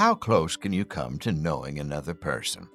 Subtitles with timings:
[0.00, 2.66] How close can you come to knowing another person?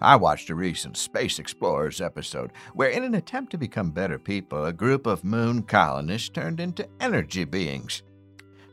[0.00, 4.64] I watched a recent Space Explorers episode where, in an attempt to become better people,
[4.64, 8.02] a group of moon colonists turned into energy beings.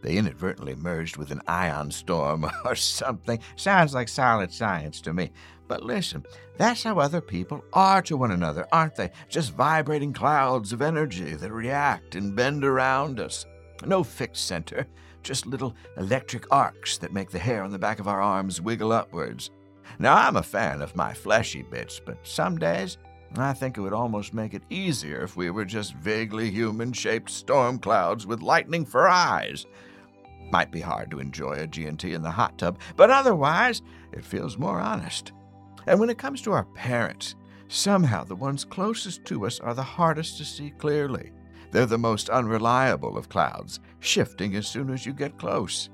[0.01, 3.37] They inadvertently merged with an ion storm or something.
[3.57, 5.31] Sounds like solid science to me.
[5.67, 6.25] But listen,
[6.57, 9.11] that's how other people are to one another, aren't they?
[9.29, 13.45] Just vibrating clouds of energy that react and bend around us.
[13.85, 14.87] No fixed center,
[15.23, 18.91] just little electric arcs that make the hair on the back of our arms wiggle
[18.91, 19.51] upwards.
[19.99, 22.97] Now, I'm a fan of my fleshy bits, but some days
[23.35, 27.29] I think it would almost make it easier if we were just vaguely human shaped
[27.29, 29.65] storm clouds with lightning for eyes.
[30.51, 34.57] Might be hard to enjoy a G&T in the hot tub, but otherwise, it feels
[34.57, 35.31] more honest.
[35.87, 37.35] And when it comes to our parents,
[37.69, 41.31] somehow the ones closest to us are the hardest to see clearly.
[41.73, 45.89] They're the most unreliable of clouds, shifting as soon as you get close.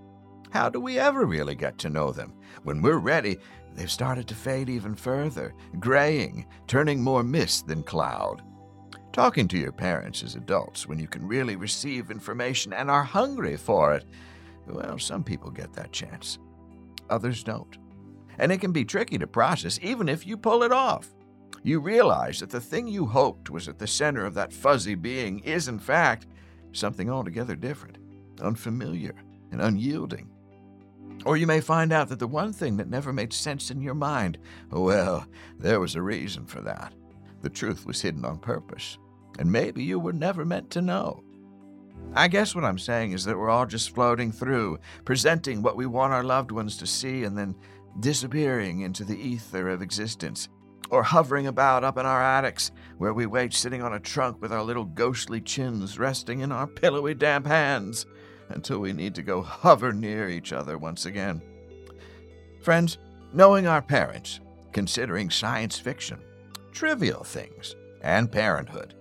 [0.50, 2.34] How do we ever really get to know them?
[2.64, 3.38] When we're ready,
[3.76, 8.42] they've started to fade even further, graying, turning more mist than cloud.
[9.14, 13.56] Talking to your parents as adults when you can really receive information and are hungry
[13.56, 14.04] for it,
[14.68, 16.40] well, some people get that chance.
[17.10, 17.78] Others don't.
[18.38, 21.08] And it can be tricky to process even if you pull it off.
[21.64, 25.40] You realize that the thing you hoped was at the center of that fuzzy being
[25.40, 26.28] is, in fact,
[26.72, 27.98] something altogether different,
[28.42, 29.16] unfamiliar,
[29.52, 30.30] and unyielding.
[31.26, 33.96] Or you may find out that the one thing that never made sense in your
[33.96, 34.38] mind,
[34.72, 35.26] well,
[35.58, 36.94] there was a reason for that.
[37.42, 38.98] The truth was hidden on purpose,
[39.38, 41.24] and maybe you were never meant to know.
[42.14, 45.86] I guess what I'm saying is that we're all just floating through, presenting what we
[45.86, 47.56] want our loved ones to see, and then
[48.00, 50.48] disappearing into the ether of existence,
[50.90, 54.52] or hovering about up in our attics, where we wait sitting on a trunk with
[54.52, 58.06] our little ghostly chins resting in our pillowy damp hands,
[58.50, 61.42] until we need to go hover near each other once again.
[62.62, 62.98] Friends,
[63.32, 64.40] knowing our parents,
[64.74, 66.20] considering science fiction,
[66.72, 68.96] trivial things, and parenthood,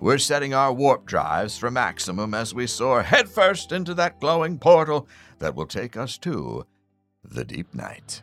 [0.00, 5.08] we're setting our warp drives for maximum as we soar headfirst into that glowing portal
[5.38, 6.64] that will take us to
[7.24, 8.22] the deep night.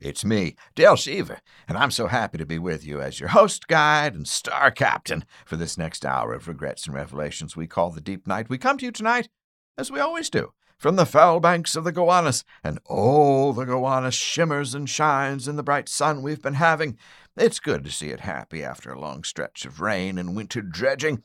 [0.00, 3.66] It's me, Dale Seaver, and I'm so happy to be with you as your host,
[3.66, 8.00] guide, and star captain for this next hour of regrets and revelations we call the
[8.00, 8.48] Deep Night.
[8.48, 9.28] We come to you tonight,
[9.76, 14.14] as we always do, from the foul banks of the Gowanus, and oh, the Gowanus
[14.14, 16.96] shimmers and shines in the bright sun we've been having.
[17.36, 21.24] It's good to see it happy after a long stretch of rain and winter dredging.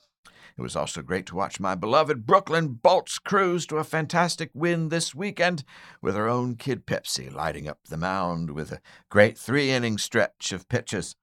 [0.56, 4.90] It was also great to watch my beloved Brooklyn Bolts cruise to a fantastic win
[4.90, 5.64] this weekend
[6.00, 10.52] with her own kid Pepsi lighting up the mound with a great three inning stretch
[10.52, 11.16] of pitches.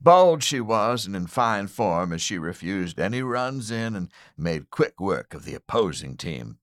[0.00, 4.70] Bold she was and in fine form as she refused any runs in and made
[4.70, 6.56] quick work of the opposing team.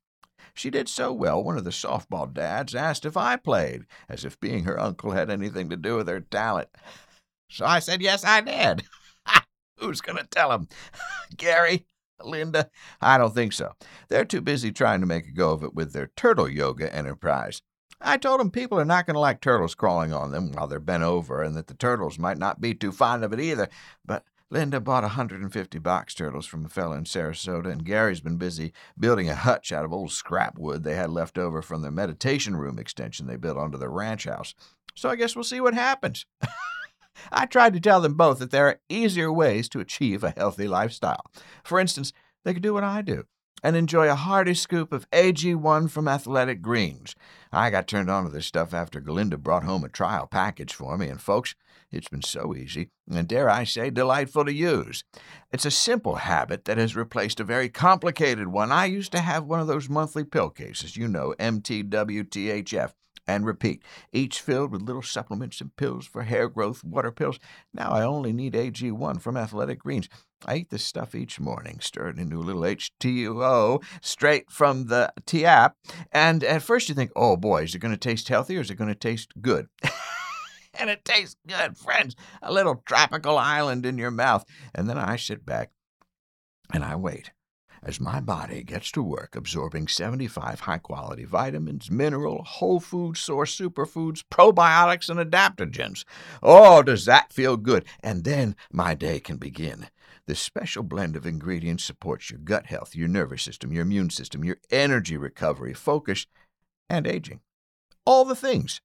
[0.56, 4.40] She did so well, one of the softball dads asked if I played, as if
[4.40, 6.70] being her uncle had anything to do with her talent.
[7.48, 8.84] So I said, yes, I did.
[9.78, 10.68] Who's going to tell him?
[11.38, 11.86] Gary?
[12.24, 12.70] Linda?
[13.02, 13.74] I don't think so.
[14.10, 17.62] They're too busy trying to make a go of it with their turtle yoga enterprise.
[18.00, 20.80] I told them people are not going to like turtles crawling on them while they're
[20.80, 23.70] bent over, and that the turtles might not be too fond of it either.
[24.06, 28.38] But Linda bought a 150 box turtles from a fellow in Sarasota, and Gary's been
[28.38, 31.92] busy building a hutch out of old scrap wood they had left over from their
[31.92, 34.54] meditation room extension they built onto their ranch house.
[34.96, 36.26] So I guess we'll see what happens.
[37.32, 40.68] I tried to tell them both that there are easier ways to achieve a healthy
[40.68, 41.26] lifestyle.
[41.64, 42.14] For instance,
[42.44, 43.26] they could do what I do
[43.64, 47.16] and enjoy a hearty scoop of AG1 from Athletic Greens.
[47.52, 50.98] I got turned on to this stuff after Galinda brought home a trial package for
[50.98, 51.56] me, and folks,
[51.92, 55.04] it's been so easy, and dare I say, delightful to use.
[55.52, 58.72] It's a simple habit that has replaced a very complicated one.
[58.72, 62.92] I used to have one of those monthly pill cases, you know, MTWTHF
[63.28, 63.84] and repeat,
[64.14, 67.40] each filled with little supplements and pills for hair growth, water pills.
[67.74, 70.08] Now I only need AG1 from Athletic Greens.
[70.46, 75.12] I eat this stuff each morning, stir it into a little H2O straight from the
[75.26, 75.76] tap.
[76.12, 78.70] And at first you think, oh boy, is it going to taste healthy or is
[78.70, 79.68] it going to taste good?
[80.80, 82.16] and it tastes good, friends.
[82.42, 84.46] A little tropical island in your mouth.
[84.76, 85.72] And then I sit back
[86.72, 87.32] and I wait.
[87.84, 93.58] As my body gets to work absorbing 75 high quality vitamins, mineral, whole food source
[93.58, 96.04] superfoods, probiotics, and adaptogens.
[96.42, 97.86] Oh, does that feel good?
[98.02, 99.88] And then my day can begin.
[100.26, 104.44] This special blend of ingredients supports your gut health, your nervous system, your immune system,
[104.44, 106.28] your energy recovery, focus,
[106.90, 107.40] and aging.
[108.06, 108.82] All the things.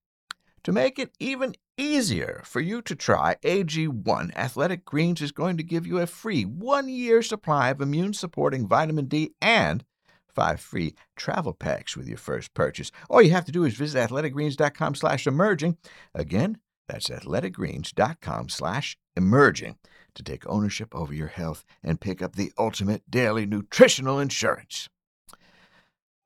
[0.62, 5.62] To make it even easier for you to try AG1, Athletic Greens is going to
[5.62, 9.84] give you a free one year supply of immune supporting vitamin D and
[10.28, 12.90] five free travel packs with your first purchase.
[13.10, 15.76] All you have to do is visit athleticgreens.com slash emerging.
[16.14, 16.58] Again,
[16.88, 19.76] that's athleticgreens.com slash emerging
[20.14, 24.88] to take ownership over your health and pick up the ultimate daily nutritional insurance.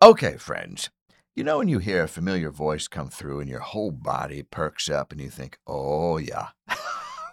[0.02, 0.90] Okay, friends.
[1.36, 4.88] You know when you hear a familiar voice come through and your whole body perks
[4.88, 6.48] up and you think, oh, yeah,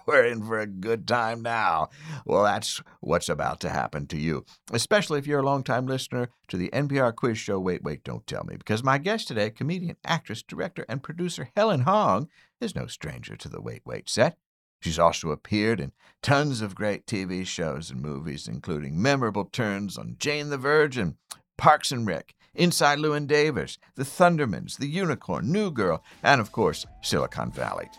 [0.06, 1.88] we're in for a good time now.
[2.26, 6.58] Well, that's what's about to happen to you, especially if you're a longtime listener to
[6.58, 10.44] the NPR quiz show Wait, Wait, Don't Tell Me, because my guest today, comedian, actress,
[10.44, 12.28] director, and producer Helen Hong,
[12.60, 14.36] is no stranger to the Wait, Wait set.
[14.82, 20.18] She's also appeared in tons of great TV shows and movies, including memorable turns on
[20.20, 21.16] Jane the Virgin,
[21.58, 26.86] Parks and Rec, Inside Llewyn Davis, The Thundermans, The Unicorn, New Girl, and of course,
[27.02, 27.90] Silicon Valley.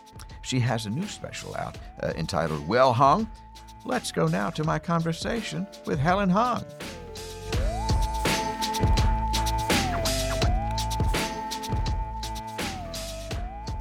[0.43, 3.29] She has a new special out uh, entitled Well Hung.
[3.83, 6.63] Let's go now to my conversation with Helen Hong.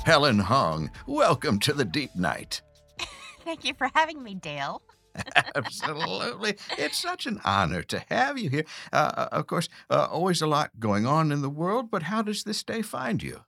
[0.05, 2.63] Helen Hong, welcome to the Deep Night.
[3.45, 4.83] Thank you for having me, Dale.
[5.55, 6.57] Absolutely.
[6.79, 8.65] It's such an honor to have you here.
[8.93, 12.23] Uh, uh, of course, uh, always a lot going on in the world, but how
[12.23, 13.45] does this day find you?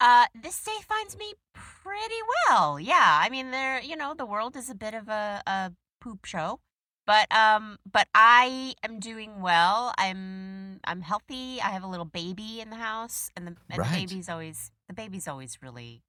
[0.00, 2.78] Uh, this day finds me pretty well.
[2.80, 6.24] Yeah, I mean, there, you know, the world is a bit of a, a poop
[6.24, 6.58] show,
[7.06, 9.94] but um, but I am doing well.
[9.96, 11.60] I'm I'm healthy.
[11.60, 13.92] I have a little baby in the house, and the, and Right.
[13.92, 16.02] the baby's always the baby's always really.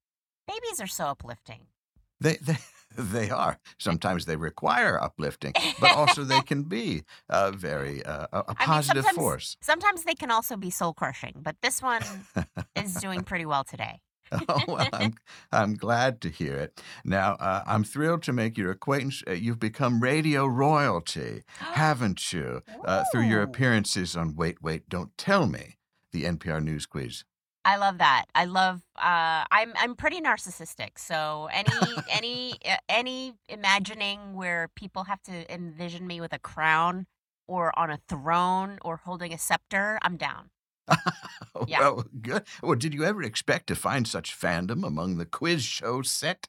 [0.47, 1.67] Babies are so uplifting.
[2.19, 2.57] They, they,
[2.97, 3.59] they are.
[3.77, 8.47] Sometimes they require uplifting, but also they can be uh, very uh, a, a I
[8.49, 9.57] mean, positive sometimes- force.
[9.61, 12.01] Sometimes they can also be soul crushing, but this one
[12.75, 14.01] is doing pretty well today.
[14.49, 15.13] oh, well, I'm,
[15.51, 16.81] I'm glad to hear it.
[17.05, 19.21] Now, uh, I'm thrilled to make your acquaintance.
[19.27, 22.61] Uh, you've become radio royalty, haven't you?
[22.83, 25.77] Uh, through your appearances on Wait, Wait, Don't Tell Me,
[26.11, 27.25] the NPR News Quiz.
[27.65, 28.25] I love that.
[28.35, 28.81] I love.
[28.97, 30.97] Uh, I'm I'm pretty narcissistic.
[30.97, 31.69] So any
[32.09, 37.07] any uh, any imagining where people have to envision me with a crown
[37.47, 40.49] or on a throne or holding a scepter, I'm down.
[41.67, 41.79] Yeah.
[41.79, 42.43] Well, good.
[42.61, 46.47] Well, did you ever expect to find such fandom among the quiz show set?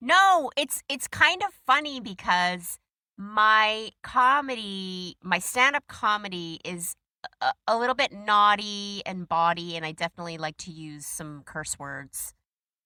[0.00, 2.78] No, it's it's kind of funny because
[3.16, 6.94] my comedy, my stand-up comedy is
[7.40, 11.78] a, a little bit naughty and bawdy, and I definitely like to use some curse
[11.78, 12.34] words.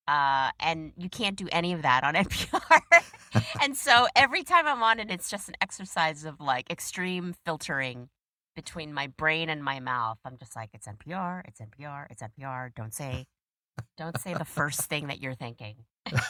[0.07, 2.81] Uh, and you can't do any of that on NPR.
[3.63, 8.09] and so every time I'm on it, it's just an exercise of like extreme filtering
[8.55, 10.19] between my brain and my mouth.
[10.25, 12.75] I'm just like, it's NPR, it's NPR, it's NPR.
[12.75, 13.27] Don't say,
[13.97, 15.77] don't say the first thing that you're thinking.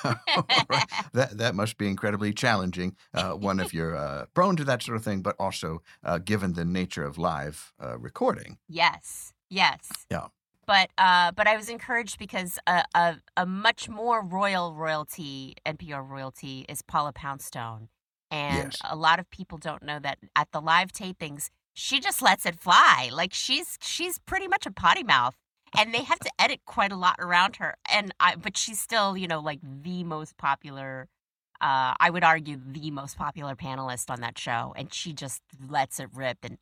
[0.05, 0.85] Right.
[1.13, 2.97] That that must be incredibly challenging.
[3.13, 6.55] Uh, one, if you're uh, prone to that sort of thing, but also uh, given
[6.55, 8.59] the nature of live uh, recording.
[8.69, 9.89] Yes, yes.
[10.11, 10.27] Yeah.
[10.67, 16.09] But uh, but I was encouraged because a, a a much more royal royalty, NPR
[16.09, 17.89] royalty, is Paula Poundstone,
[18.31, 18.79] and Yes.
[18.91, 22.59] a lot of people don't know that at the live tapings, she just lets it
[22.59, 23.11] fly.
[23.13, 25.37] Like she's she's pretty much a potty mouth,
[25.77, 27.77] and they have to edit quite a lot around her.
[27.91, 31.09] And I, but she's still, you know, like the most popular.
[31.61, 36.01] Uh, I would argue the most popular panelist on that show, and she just lets
[36.01, 36.39] it rip.
[36.43, 36.59] And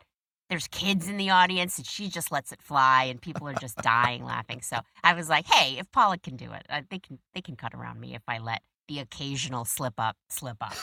[0.49, 3.77] there's kids in the audience, and she just lets it fly, and people are just
[3.79, 4.61] dying laughing.
[4.61, 7.57] So I was like, hey, if Paula can do it, uh, they can they can
[7.57, 10.75] cut around me if I let the occasional slip up slip up.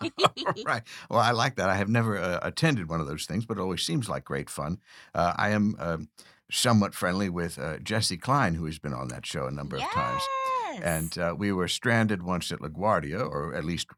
[0.66, 0.82] right.
[1.08, 1.68] Well, I like that.
[1.68, 4.50] I have never uh, attended one of those things, but it always seems like great
[4.50, 4.78] fun.
[5.14, 6.08] Uh, I am um,
[6.50, 9.82] somewhat friendly with uh, Jessi Klein, who has been on that show a number of
[9.92, 10.22] times.
[10.82, 13.88] And uh, we were stranded once at LaGuardia, or at least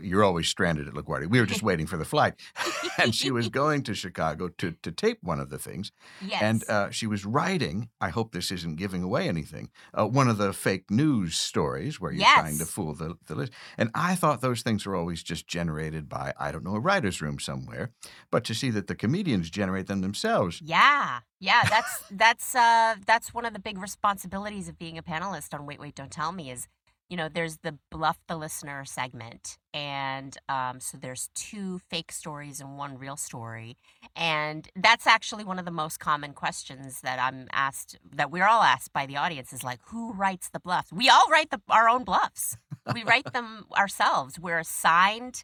[0.00, 1.28] you're always stranded at LaGuardia.
[1.28, 2.34] We were just waiting for the flight.
[2.98, 5.92] and she was going to Chicago to, to tape one of the things.
[6.24, 6.42] yes.
[6.42, 10.38] And uh, she was writing, I hope this isn't giving away anything, uh, one of
[10.38, 13.52] the fake news stories where you're trying to fool the, the list.
[13.78, 17.20] And I thought those things were always just generated by, I don't know, a writer's
[17.20, 17.90] room somewhere.
[18.30, 23.32] But to see that the comedians generate them themselves, Yeah, yeah, that's that's uh that's
[23.32, 26.50] one of the big responsibilities of being a panelist on Wait Wait Don't Tell Me
[26.50, 26.68] is
[27.10, 32.60] you know, there's the bluff the listener segment, and um, so there's two fake stories
[32.60, 33.76] and one real story,
[34.14, 38.62] and that's actually one of the most common questions that I'm asked, that we're all
[38.62, 40.92] asked by the audience, is like, who writes the bluffs?
[40.92, 42.56] We all write the, our own bluffs.
[42.94, 44.38] We write them ourselves.
[44.38, 45.42] We're assigned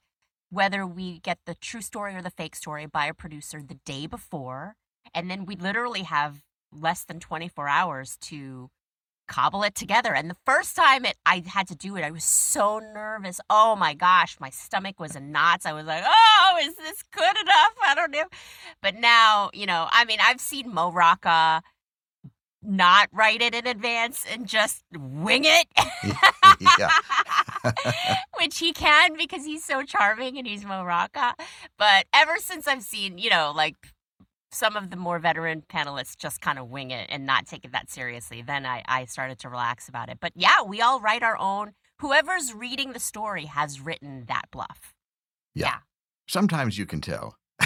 [0.50, 4.06] whether we get the true story or the fake story by a producer the day
[4.06, 4.76] before,
[5.12, 6.42] and then we literally have
[6.72, 8.70] less than 24 hours to
[9.26, 10.14] cobble it together.
[10.14, 13.40] And the first time it I had to do it, I was so nervous.
[13.50, 15.66] Oh my gosh, my stomach was in knots.
[15.66, 18.24] I was like, "Oh, is this good enough?" I don't know.
[18.82, 21.62] But now, you know, I mean, I've seen Mo Rocca
[22.62, 25.66] not write it in advance and just wing it.
[28.40, 31.34] Which he can because he's so charming and he's Mo Rocca.
[31.78, 33.76] But ever since I've seen, you know, like
[34.50, 37.72] some of the more veteran panelists just kind of wing it and not take it
[37.72, 40.18] that seriously, then I, I started to relax about it.
[40.20, 41.72] But yeah, we all write our own.
[42.00, 44.94] Whoever's reading the story has written that bluff.
[45.54, 45.78] Yeah.
[46.28, 47.38] Sometimes you can tell.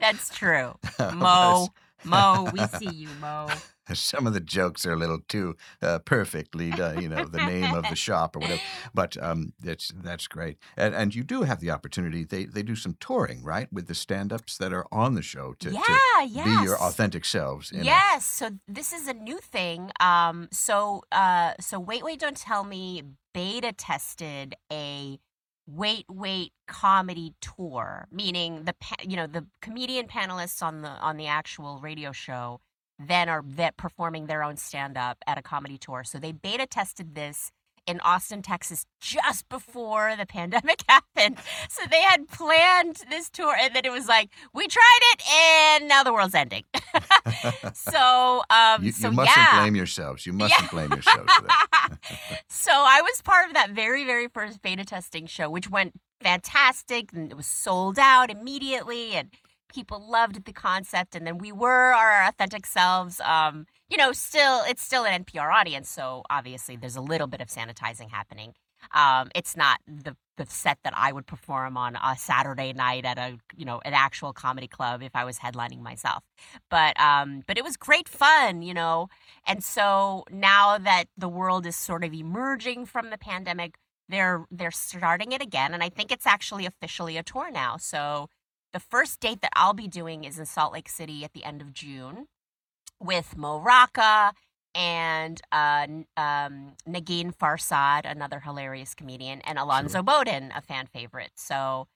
[0.00, 0.74] That's true.
[1.14, 1.68] Mo,
[2.04, 3.48] Mo, we see you, Mo.
[3.94, 7.74] Some of the jokes are a little too uh, perfectly, done, you know, the name
[7.74, 8.60] of the shop or whatever.
[8.94, 12.24] But um, that's that's great, and and you do have the opportunity.
[12.24, 15.70] They they do some touring, right, with the stand-ups that are on the show to,
[15.70, 16.44] yeah, to yes.
[16.44, 17.72] be your authentic selves.
[17.72, 19.90] Yes, so this is a new thing.
[20.00, 23.02] Um, so uh, so wait, wait, don't tell me.
[23.34, 25.20] Beta tested a
[25.68, 28.74] wait, wait comedy tour, meaning the
[29.06, 32.60] you know the comedian panelists on the on the actual radio show
[32.98, 36.04] then are that performing their own stand up at a comedy tour.
[36.04, 37.52] So they beta tested this
[37.88, 41.38] in Austin, Texas, just before the pandemic happened.
[41.70, 45.88] So they had planned this tour, and then it was like, we tried it, and
[45.88, 46.64] now the world's ending.
[47.72, 49.60] so, um, You, so you mustn't yeah.
[49.60, 50.26] blame yourselves.
[50.26, 51.32] You mustn't blame yourselves
[52.48, 57.12] so I was part of that very, very first beta testing show, which went fantastic,
[57.14, 59.30] and it was sold out immediately, and
[59.68, 61.14] people loved the concept.
[61.14, 63.20] And then we were our authentic selves.
[63.20, 67.40] Um, you know, still, it's still an NPR audience, so obviously there's a little bit
[67.40, 68.54] of sanitizing happening.
[68.92, 73.18] Um, it's not the the set that I would perform on a Saturday night at
[73.18, 76.22] a you know an actual comedy club if I was headlining myself.
[76.70, 79.08] But um, but it was great fun, you know.
[79.46, 83.76] And so now that the world is sort of emerging from the pandemic,
[84.08, 87.76] they're they're starting it again, and I think it's actually officially a tour now.
[87.76, 88.28] So
[88.72, 91.60] the first date that I'll be doing is in Salt Lake City at the end
[91.60, 92.26] of June
[93.00, 94.32] with Mo Rocca
[94.74, 101.30] and uh, um, Negin Farsad, another hilarious comedian, and Alonzo Bodden, a fan favorite.
[101.34, 101.88] So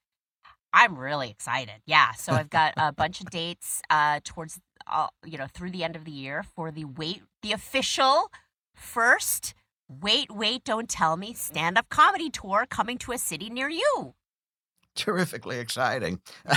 [0.73, 1.83] I'm really excited.
[1.87, 2.13] Yeah.
[2.13, 5.97] So I've got a bunch of dates uh, towards, uh, you know, through the end
[5.97, 8.31] of the year for the wait, the official
[8.75, 9.55] first
[10.01, 14.15] Wait, Wait, Don't Tell Me stand up comedy tour coming to a city near you.
[14.95, 16.21] Terrifically exciting.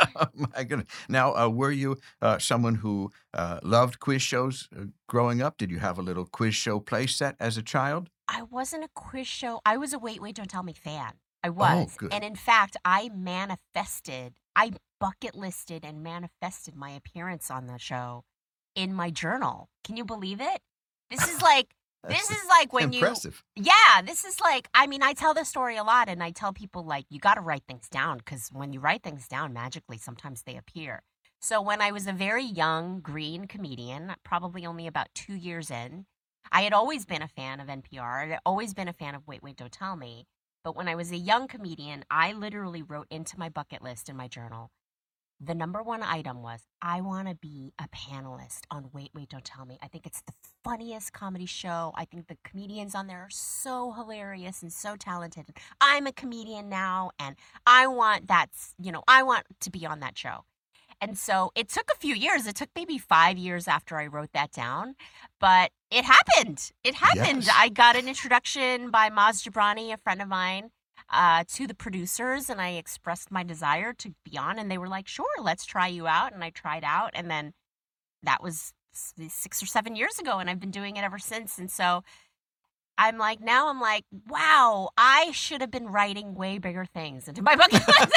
[0.34, 0.88] My goodness.
[1.08, 5.58] Now, uh, were you uh, someone who uh, loved quiz shows uh, growing up?
[5.58, 8.08] Did you have a little quiz show play set as a child?
[8.28, 9.60] I wasn't a quiz show.
[9.64, 11.12] I was a Wait, Wait, Don't Tell Me fan.
[11.42, 11.94] I was.
[11.94, 12.12] Oh, good.
[12.12, 18.24] And in fact, I manifested, I bucket listed and manifested my appearance on the show
[18.74, 19.68] in my journal.
[19.84, 20.60] Can you believe it?
[21.10, 21.74] This is like,
[22.08, 23.00] this is like when you.
[23.56, 26.52] Yeah, this is like, I mean, I tell this story a lot and I tell
[26.52, 29.98] people, like, you got to write things down because when you write things down, magically,
[29.98, 31.02] sometimes they appear.
[31.40, 36.06] So when I was a very young green comedian, probably only about two years in,
[36.50, 38.24] I had always been a fan of NPR.
[38.24, 40.26] I had always been a fan of Wait, Wait, Don't Tell Me.
[40.64, 44.16] But when I was a young comedian, I literally wrote into my bucket list in
[44.16, 44.70] my journal
[45.44, 49.44] the number one item was I want to be a panelist on Wait, Wait, Don't
[49.44, 49.78] Tell Me.
[49.82, 50.32] I think it's the
[50.62, 51.92] funniest comedy show.
[51.96, 55.46] I think the comedians on there are so hilarious and so talented.
[55.80, 60.00] I'm a comedian now, and I want that's, you know, I want to be on
[60.00, 60.44] that show.
[61.00, 62.46] And so it took a few years.
[62.46, 64.94] It took maybe five years after I wrote that down,
[65.40, 66.70] but it happened.
[66.84, 67.44] It happened.
[67.46, 67.56] Yes.
[67.56, 70.70] I got an introduction by Maz Jobrani, a friend of mine,
[71.12, 74.88] uh, to the producers, and I expressed my desire to be on, and they were
[74.88, 77.52] like, "Sure, let's try you out." And I tried out, and then
[78.22, 81.58] that was six or seven years ago, and I've been doing it ever since.
[81.58, 82.02] And so
[82.98, 87.42] I'm like, now I'm like, wow, I should have been writing way bigger things into
[87.42, 87.88] my bucket list.
[87.88, 88.10] I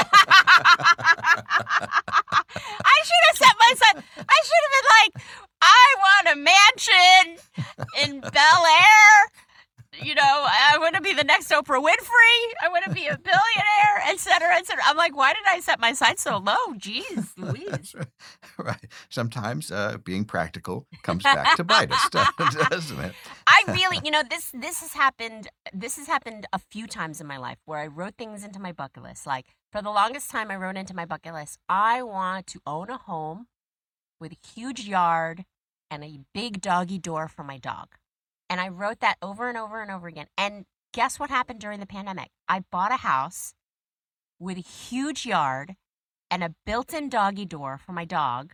[3.04, 4.06] should have set myself.
[4.18, 5.14] I should have been like,
[5.62, 7.38] I want a mansion
[8.04, 9.32] in Bel Air.
[10.02, 12.40] You know, I want to be the next Oprah Winfrey.
[12.62, 14.84] I want to be a billionaire, et cetera, et cetera.
[14.86, 16.74] I'm like, why did I set my sights so low?
[16.78, 17.96] Jeez, Louise.
[17.96, 18.08] Right.
[18.58, 18.86] right.
[19.10, 22.10] Sometimes uh, being practical comes back to bite us,
[22.70, 23.14] doesn't it?
[23.48, 25.50] I really, you know, this this has happened.
[25.74, 28.72] This has happened a few times in my life where I wrote things into my
[28.72, 29.26] bucket list.
[29.26, 32.90] Like for the longest time, I wrote into my bucket list, I want to own
[32.90, 33.48] a home
[34.20, 35.46] with a huge yard
[35.92, 37.90] and a big doggy door for my dog.
[38.56, 40.28] And I wrote that over and over and over again.
[40.38, 42.30] And guess what happened during the pandemic?
[42.48, 43.54] I bought a house
[44.40, 45.76] with a huge yard
[46.32, 48.54] and a built-in doggy door for my dog.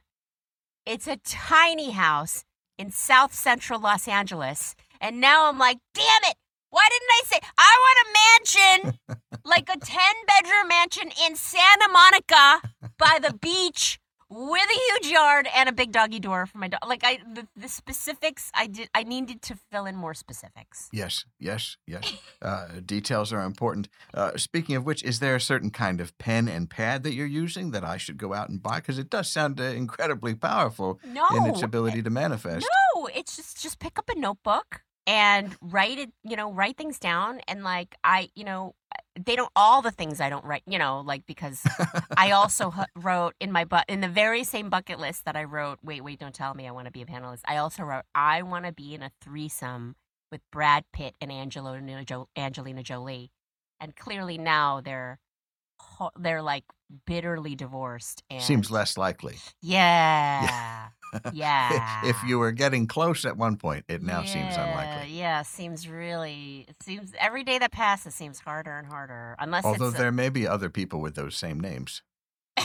[0.87, 2.45] It's a tiny house
[2.79, 4.73] in South Central Los Angeles.
[4.99, 6.35] And now I'm like, damn it.
[6.71, 11.89] Why didn't I say I want a mansion, like a 10 bedroom mansion in Santa
[11.89, 12.61] Monica
[12.97, 13.99] by the beach
[14.31, 16.79] with a huge yard and a big doggy door for my dog?
[16.87, 20.89] Like I the, the specifics I did I needed to fill in more specifics.
[20.93, 22.13] Yes, yes, yes.
[22.41, 23.89] Uh, details are important.
[24.13, 27.27] Uh, speaking of which, is there a certain kind of pen and pad that you're
[27.27, 28.77] using that I should go out and buy?
[28.77, 31.27] Because it does sound uh, incredibly powerful No.
[31.35, 32.65] in its ability to manifest.
[32.95, 36.99] No, it's just just pick up a notebook and write it, you know, write things
[36.99, 38.75] down and like I, you know,
[39.19, 41.61] they don't all the things I don't write, you know, like because
[42.17, 45.43] I also h- wrote in my but in the very same bucket list that I
[45.43, 47.41] wrote, wait, wait, don't tell me I want to be a panelist.
[47.45, 49.95] I also wrote I want to be in a threesome
[50.31, 53.31] with Brad Pitt and Angelina jo- Angelina Jolie.
[53.79, 55.19] And clearly now they're
[56.17, 56.63] they're like
[57.05, 59.35] bitterly divorced and Seems less likely.
[59.61, 60.87] Yeah.
[61.33, 62.01] Yeah.
[62.05, 65.13] if you were getting close at one point, it now seems unlikely.
[65.13, 66.65] Yeah, seems really.
[66.67, 69.35] It seems every day that passes seems harder and harder.
[69.39, 72.01] Unless Although there may be other people with those same names.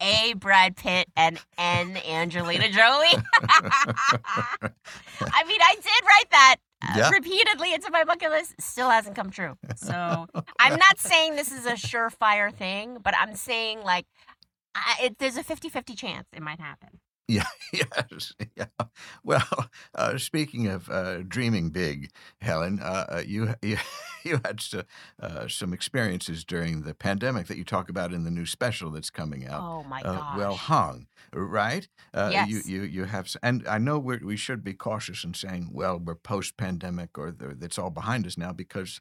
[0.00, 3.06] a Brad Pitt and N Angelina Jolie.
[3.40, 4.70] I
[5.46, 6.47] mean, I did write that
[6.96, 7.10] Yeah.
[7.10, 8.54] repeatedly into my bucket list.
[8.60, 9.56] Still hasn't come true.
[9.76, 9.94] So
[10.60, 14.06] I'm not saying this is a surefire thing, but I'm saying like
[14.74, 17.00] I, it, there's a 50-50 chance it might happen.
[17.28, 18.66] Yeah, yes, yeah.
[19.24, 23.76] Well, uh, speaking of uh, dreaming big, Helen, uh, uh, you you
[24.24, 24.74] you had s-
[25.20, 29.10] uh, some experiences during the pandemic that you talk about in the new special that's
[29.10, 29.66] coming out.
[29.66, 30.28] Oh my uh, gosh.
[30.30, 31.88] well hung, right?
[32.14, 32.64] Uh, You Yes.
[32.64, 36.14] you you have, and I know we we should be cautious in saying, well, we're
[36.16, 39.00] post pandemic or the, it's all behind us now because.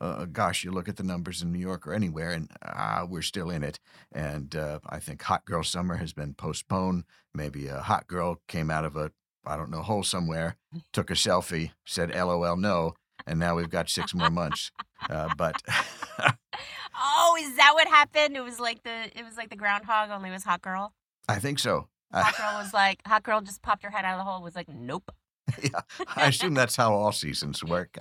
[0.00, 3.22] Uh, gosh, you look at the numbers in New York or anywhere, and ah, we're
[3.22, 3.78] still in it.
[4.12, 7.04] And uh, I think Hot Girl Summer has been postponed.
[7.34, 9.12] Maybe a hot girl came out of a,
[9.44, 10.56] I don't know, hole somewhere,
[10.92, 12.94] took a selfie, said LOL no,
[13.26, 14.72] and now we've got six more months.
[15.08, 15.60] Uh, but
[17.02, 18.36] Oh, is that what happened?
[18.36, 20.92] It was like the it was like the groundhog, only was hot girl.
[21.28, 21.88] I think so.
[22.12, 24.42] Hot girl was like hot girl just popped her head out of the hole.
[24.42, 25.10] Was like nope.
[25.62, 25.80] yeah,
[26.16, 27.96] I assume that's how all seasons work.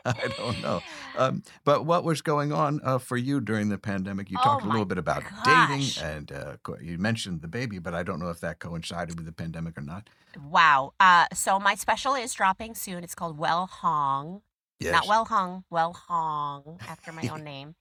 [0.04, 0.80] I don't, know.
[1.16, 4.30] Um, but what was going on uh, for you during the pandemic?
[4.30, 5.96] You Oh talked a little bit about gosh.
[5.96, 9.26] dating, and uh, you mentioned the baby, but I don't know if that coincided with
[9.26, 10.08] the pandemic or not.
[10.48, 10.92] Wow.
[11.00, 13.02] Uh, so my special is dropping soon.
[13.02, 14.42] It's called Well Hong.
[14.78, 14.92] Yes.
[14.92, 15.64] Not Well Hung.
[15.68, 17.74] Well Hong after my own name.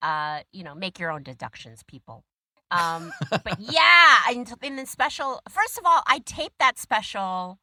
[0.00, 2.24] Uh, you know, make your own deductions, people.
[2.72, 7.58] Um, but yeah, in, in the special, first of all, I taped that special,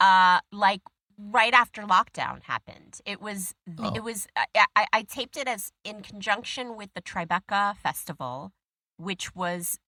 [0.00, 0.80] uh, like
[1.30, 3.00] right after lockdown happened.
[3.04, 3.92] It was, Oh.
[3.94, 8.52] it was, I, I, I taped it as in conjunction with the Tribeca Festival,
[8.96, 9.78] which was,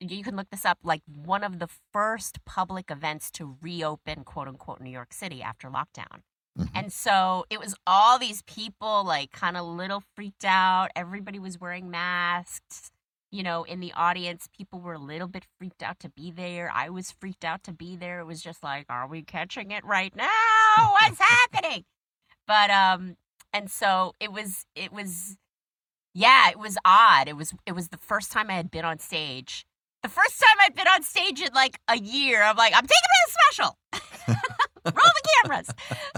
[0.00, 4.48] you can look this up, like one of the first public events to reopen, quote
[4.48, 6.20] unquote, New York City after lockdown.
[6.58, 6.68] Mhm.
[6.74, 10.90] And so it was all these people like kind of little freaked out.
[10.94, 12.90] Everybody was wearing masks.
[13.34, 16.70] You know, in the audience, people were a little bit freaked out to be there.
[16.72, 18.20] I was freaked out to be there.
[18.20, 20.28] It was just like, are we catching it right now?
[21.00, 21.18] What's
[21.52, 21.84] happening?
[22.46, 23.16] But um
[23.52, 25.36] and so it was it was
[26.14, 27.26] yeah, it was odd.
[27.26, 29.66] It was it was the first time I had been on stage.
[30.04, 32.40] The first time I'd been on stage in like a year.
[32.40, 33.78] I'm like, I'm taking a special.
[34.84, 35.70] Roll the cameras.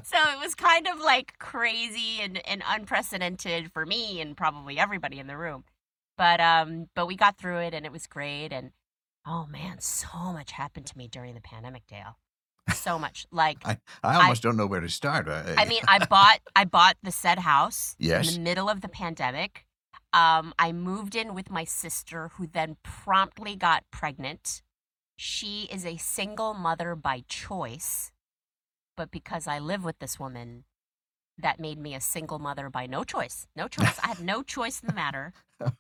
[0.05, 5.19] So it was kind of like crazy and, and unprecedented for me and probably everybody
[5.19, 5.65] in the room.
[6.17, 8.73] But um but we got through it and it was great and
[9.27, 12.19] oh man, so much happened to me during the pandemic, Dale.
[12.75, 13.27] So much.
[13.31, 15.29] Like I almost don't know where to start.
[15.29, 18.29] Uh, I mean, I bought I bought the said house Yes.
[18.29, 19.67] in the middle of the pandemic.
[20.13, 24.63] Um, I moved in with my sister, who then promptly got pregnant.
[25.17, 28.13] She is a single mother by choice,
[28.97, 30.65] but because I live with this woman,
[31.39, 33.47] that made me a single mother by no choice.
[33.57, 33.99] No choice.
[34.03, 35.33] I had no choice in the matter.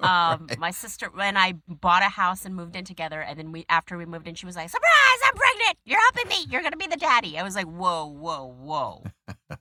[0.00, 3.64] Um, my sister and I bought a house and moved in together, and then we
[3.70, 5.18] after we moved in, she was like, "Surprise!
[5.26, 5.78] I'm pregnant.
[5.86, 6.44] You're helping me.
[6.50, 9.04] You're gonna be the daddy." I was like, "Whoa, whoa, whoa."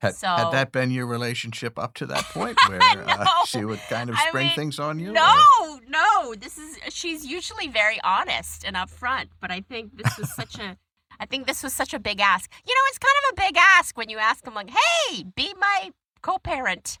[0.00, 3.80] Had, So- had that been your relationship up to that point where uh, she would
[3.88, 5.10] kind of I spring mean, things on you?
[5.10, 6.34] or- No, no.
[6.36, 10.76] This is she's usually very honest and upfront, but I think this was such a
[11.20, 12.50] I think this was such a big ask.
[12.66, 15.54] You know, it's kind of a big ask when you ask them like, "Hey, be
[15.58, 15.90] my
[16.22, 16.98] co-parent."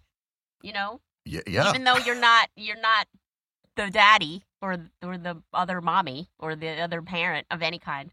[0.62, 1.68] You know, Y- yeah.
[1.70, 3.06] even though you're not you're not
[3.76, 8.10] the daddy or or the other mommy or the other parent of any kind.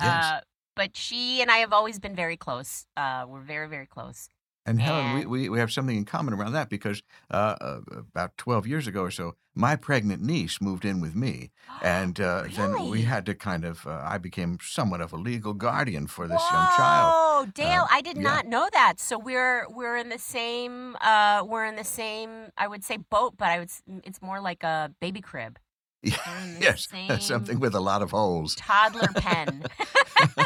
[0.00, 0.24] yes.
[0.24, 0.40] Uh,
[0.76, 2.86] but she and I have always been very close.
[2.96, 4.28] Uh, we're very very close.
[4.66, 8.36] And Helen, we, we, we have something in common around that because uh, uh, about
[8.38, 11.50] 12 years ago or so, my pregnant niece moved in with me.
[11.82, 15.52] And uh, then we had to kind of, uh, I became somewhat of a legal
[15.52, 17.12] guardian for this young child.
[17.14, 18.22] Oh, Dale, I did yeah.
[18.22, 19.00] not know that.
[19.00, 23.34] So we're we're in the same uh we're in the same I would say boat,
[23.36, 23.70] but I would,
[24.04, 25.58] it's more like a baby crib.
[26.04, 26.88] The yes,
[27.20, 28.54] something with a lot of holes.
[28.54, 29.64] toddler pen.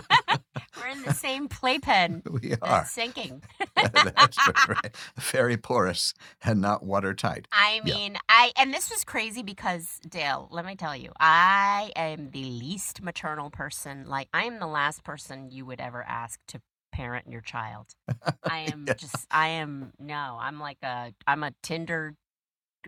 [0.98, 2.86] in the same playpen We are.
[2.86, 3.42] sinking.
[3.92, 4.94] That's right.
[5.16, 7.46] Very porous and not watertight.
[7.52, 7.94] I Yeah.
[7.94, 12.44] mean, I and this was crazy because Dale, let me tell you, I am the
[12.44, 14.06] least maternal person.
[14.06, 16.60] Like I am the last person you would ever ask to
[16.92, 17.86] parent your child.
[18.48, 18.94] I am Yeah.
[18.98, 22.14] just I am no, I'm like a I'm a Tinder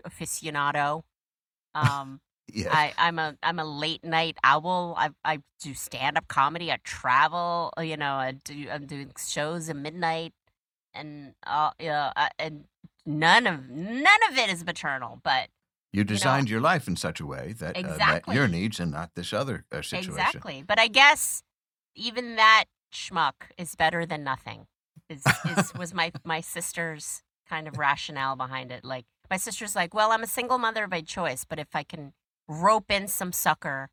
[0.05, 1.03] aficionado.
[1.75, 2.19] Um
[2.53, 2.67] Yes.
[2.71, 4.95] I, I'm a I'm a late night owl.
[4.97, 6.71] I I do stand up comedy.
[6.71, 7.73] I travel.
[7.77, 10.33] uh, You know, I do I'm doing shows at midnight,
[10.93, 12.65] and uh, yeah, uh, and
[13.05, 15.19] none of none of it is maternal.
[15.23, 15.49] But
[15.93, 19.11] you designed your life in such a way that uh, met your needs and not
[19.15, 20.11] this other uh, situation.
[20.11, 20.63] exactly.
[20.65, 21.43] But I guess
[21.95, 24.67] even that schmuck is better than nothing.
[25.09, 25.23] Is
[25.57, 28.83] is was my my sister's kind of rationale behind it.
[28.85, 32.13] Like my sister's like, well, I'm a single mother by choice, but if I can
[32.51, 33.89] rope in some sucker,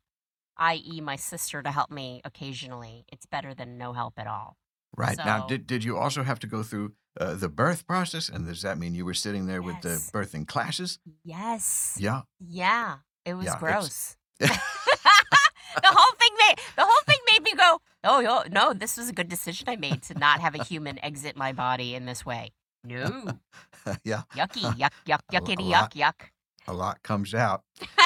[0.57, 4.57] i.e., my sister, to help me occasionally, it's better than no help at all.
[4.95, 5.17] Right.
[5.17, 8.27] Now, did, did you also have to go through uh, the birth process?
[8.27, 10.99] And does that mean you were sitting there with the birthing classes?
[11.23, 11.97] Yes.
[11.99, 12.21] Yeah.
[12.39, 12.97] Yeah.
[13.25, 14.17] It was Yeah, gross.
[14.39, 14.47] the
[15.83, 19.13] whole thing made the whole thing made me go, oh, yo, no, this was a
[19.13, 22.51] good decision I made to not have a human exit my body in this way.
[22.83, 23.27] No,
[24.03, 24.23] yeah.
[24.35, 26.29] yucky, yuck, yuck, yuckity, yuck, yuck.
[26.69, 27.63] A lot comes out.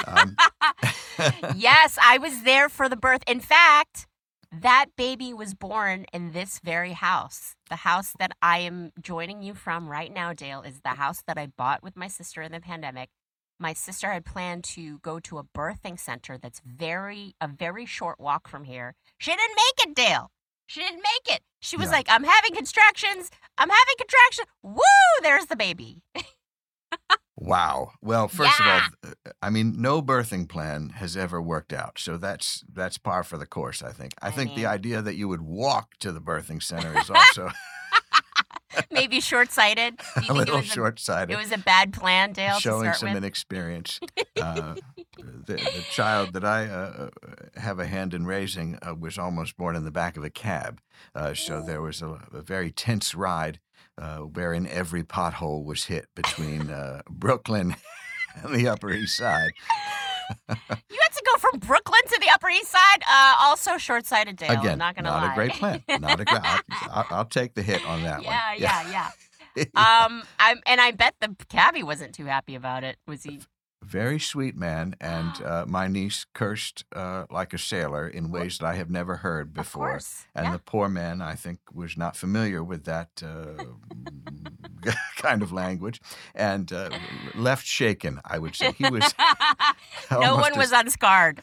[0.07, 0.37] Um,
[1.55, 3.21] yes, I was there for the birth.
[3.27, 4.07] In fact,
[4.53, 7.55] that baby was born in this very house.
[7.69, 11.37] The house that I am joining you from right now, Dale, is the house that
[11.37, 13.09] I bought with my sister in the pandemic.
[13.59, 18.17] My sister had planned to go to a birthing center that's very a very short
[18.19, 18.95] walk from here.
[19.17, 20.31] She didn't make it, Dale.
[20.67, 21.41] She didn't make it.
[21.59, 21.97] She was Yeah.
[21.97, 23.29] like, "I'm having contractions.
[23.57, 24.47] I'm having contractions.
[24.63, 24.81] Woo!
[25.21, 26.01] There's the baby."
[27.43, 27.91] wow.
[28.01, 28.77] Well, first Yeah.
[28.77, 31.99] of all, uh, I mean, no birthing plan has ever worked out.
[31.99, 34.13] So that's that's par for the course, I think.
[34.21, 37.49] I, I think the idea that you would walk to the birthing center is also
[38.89, 39.99] Maybe short-sighted.
[40.15, 41.31] A it little was a short sighted.
[41.31, 42.57] It was a bad plan, Dale.
[42.57, 43.17] showing some with.
[43.17, 43.99] inexperience.
[44.35, 44.75] Uh,
[45.45, 49.57] the, the child that I uh, uh, have a hand in raising uh, was almost
[49.57, 50.81] born in the back of a cab.
[51.13, 53.59] Uh, so there was a, a very tense ride
[53.97, 57.75] uh, wherein every pothole was hit between uh, Brooklyn
[58.43, 59.51] and the Upper East Side.
[60.49, 60.55] you
[61.01, 63.03] had to go from Brooklyn to the Upper East Side.
[63.07, 64.59] Uh, also short-sighted, Dale.
[64.59, 65.31] Again, not gonna not lie.
[65.31, 65.83] a great plan.
[65.99, 66.41] Not a great.
[66.89, 68.61] I'll, I'll, take the hit on that yeah, one.
[68.61, 69.09] yeah, yeah.
[69.75, 72.97] um, I'm, and I bet the cabbie wasn't too happy about it.
[73.07, 73.41] Was he?
[73.93, 78.65] Very sweet man, and uh, my niece cursed uh, like a sailor in ways that
[78.65, 79.89] I have never heard Of before.
[79.91, 80.25] course.
[80.33, 80.53] And yeah.
[80.53, 83.63] the poor man, I think, was not familiar with that uh,
[85.17, 86.01] kind of language
[86.35, 86.89] and uh,
[87.35, 88.71] left shaken, I would say.
[88.73, 89.13] He was.
[90.11, 91.41] no one was as- unscarred.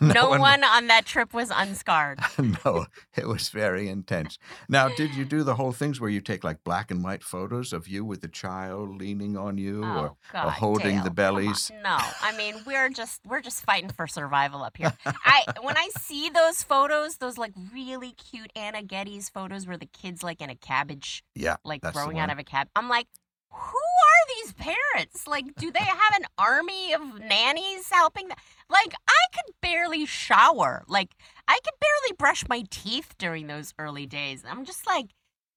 [0.00, 2.20] No, one- one on that trip was unscarred.
[2.38, 4.38] no, it was very intense.
[4.68, 7.72] Now, did you do the whole things where you take like black and white photos
[7.72, 11.10] of you with the child leaning on you Oh or, God, or holding Dale, the
[11.10, 11.70] bellies?
[11.82, 14.92] No, I mean we're just we're just fighting for survival up here.
[15.06, 19.86] I when I see those photos, those like really cute Anne Geddes photos where the
[19.86, 22.68] kids like in a cabbage Yeah, like growing out of a cab.
[22.76, 23.06] I'm like,
[23.50, 25.26] who are these parents?
[25.26, 28.38] Like, do they have an army of nannies helping them?
[28.68, 30.84] Like, I could barely shower.
[30.86, 31.16] Like,
[31.48, 34.44] I could barely brush my teeth during those early days.
[34.48, 35.06] I'm just like,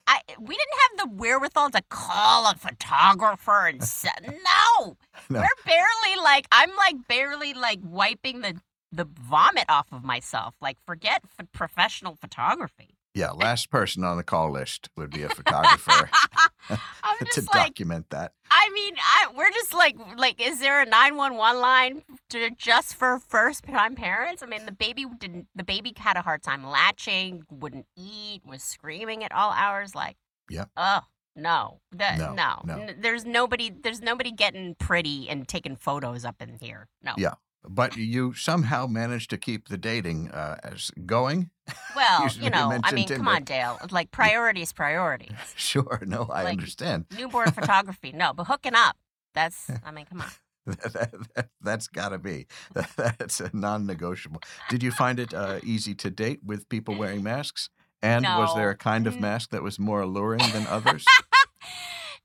[0.05, 4.97] I we didn't have the wherewithal to call a photographer and say, no.
[5.29, 5.39] No.
[5.39, 8.59] We're barely like I'm like barely like wiping the
[8.91, 10.55] the vomit off of myself.
[10.61, 12.95] Like, forget f- professional photography.
[13.15, 16.09] Yeah, last person on the call list would be a photographer
[16.69, 18.33] to like, document that.
[18.49, 22.49] I mean, I, we're just like, like, is there a nine one one line to,
[22.51, 24.41] just for first time parents?
[24.41, 25.47] I mean, the baby didn't.
[25.55, 29.93] The baby had a hard time latching, wouldn't eat, was screaming at all hours.
[29.93, 30.17] Like,
[30.49, 31.01] yeah, Oh
[31.35, 32.81] no, the, No, no, no.
[32.81, 33.69] N- There's nobody.
[33.69, 36.87] There's nobody getting pretty and taking photos up in here.
[37.03, 37.13] No.
[37.17, 37.33] Yeah.
[37.67, 41.49] But you somehow managed to keep the dating uh, as going.
[41.95, 43.77] Well, Usually you know, I mean, come on, Dale.
[43.91, 45.31] Like priorities, priorities.
[45.55, 47.05] Sure, no, I Like- understand.
[47.17, 48.97] Newborn photography, no, but hooking up.
[49.33, 49.69] That's.
[49.85, 50.27] I mean, come on.
[50.65, 52.47] that, that, that's got to be
[52.95, 54.41] that's a non-negotiable.
[54.69, 57.69] Did you find it uh, easy to date with people wearing masks?
[58.01, 61.05] And was there a kind of mask that was more alluring than others?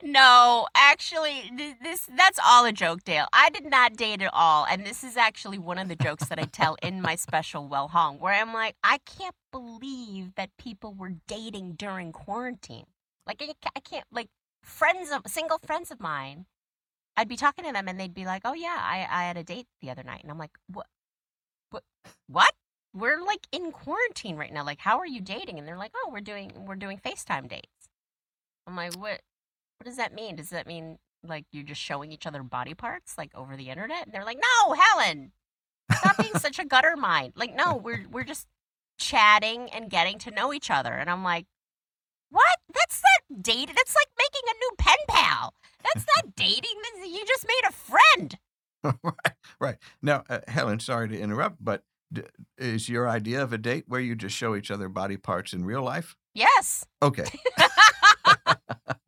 [0.02, 3.26] No, actually, th- this that's all a joke, Dale.
[3.32, 6.38] I did not date at all, and this is actually one of the jokes that
[6.38, 10.94] I tell in my special Well Hung, where I'm like, I can't believe that people
[10.94, 12.86] were dating during quarantine.
[13.26, 14.28] Like, I, I can't like
[14.62, 16.46] friends of single friends of mine.
[17.16, 19.44] I'd be talking to them, and they'd be like, "Oh yeah, I I had a
[19.44, 20.86] date the other night," and I'm like, "What?
[21.70, 21.82] What?
[22.28, 22.54] What?"
[22.94, 24.64] We're like in quarantine right now.
[24.64, 25.58] Like, how are you dating?
[25.58, 27.88] And they're like, "Oh, we're doing we're doing FaceTime dates."
[28.66, 29.20] I'm like, "What?
[29.78, 30.36] What does that mean?
[30.36, 34.04] Does that mean like you're just showing each other body parts like over the internet?
[34.04, 35.32] And they're like, "No, Helen,
[35.92, 38.46] stop being such a gutter mind." Like, no, we're we're just
[38.98, 40.92] chatting and getting to know each other.
[40.92, 41.46] And I'm like,
[42.30, 42.58] "What?
[42.74, 43.76] That's not dating.
[43.76, 45.54] That's like making a new pen pal.
[45.84, 46.74] That's not dating.
[47.06, 48.38] You just made a friend."
[49.02, 49.76] right, right.
[50.02, 52.22] Now, uh, Helen, sorry to interrupt, but d-
[52.58, 55.64] is your idea of a date where you just show each other body parts in
[55.64, 56.16] real life?
[56.34, 56.84] Yes.
[57.02, 57.24] Okay,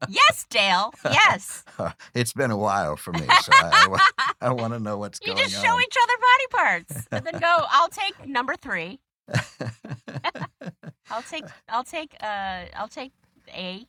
[0.08, 0.92] Yes, Dale.
[1.04, 1.64] Yes.
[2.14, 3.98] it's been a while for me, so I,
[4.40, 5.44] I, want to know what's You going on.
[5.44, 5.64] You just on.
[5.64, 8.98] show each other body parts and then go, I'll take number three.
[11.10, 13.12] I'll take I'll take uh I'll take
[13.54, 13.86] A.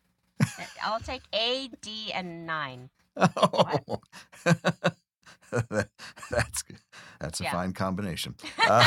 [0.83, 2.89] I'll take A, D, and nine.
[3.17, 3.99] Oh.
[5.69, 5.89] That-
[6.29, 6.79] that's good.
[7.19, 7.51] That's a Yeah.
[7.51, 8.35] fine combination.
[8.65, 8.85] Uh,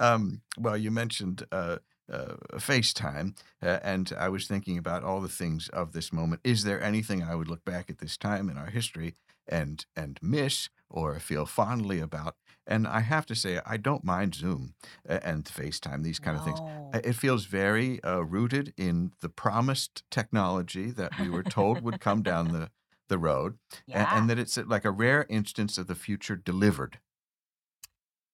[0.00, 1.76] um, well, you mentioned uh,
[2.12, 6.40] uh, FaceTime, uh, and I was thinking about all the things of this moment.
[6.44, 9.14] Is there anything I would look back at this time in our history
[9.46, 12.36] and and miss or feel fondly about?
[12.66, 14.74] And I have to say, I don't mind Zoom
[15.08, 16.60] uh, and FaceTime, these kind of things.
[16.94, 22.22] It feels very uh, rooted in the promised technology that we were told would come
[22.22, 22.70] down the,
[23.08, 24.08] the road, Yeah.
[24.16, 27.00] and, that it's like a rare instance of the future delivered.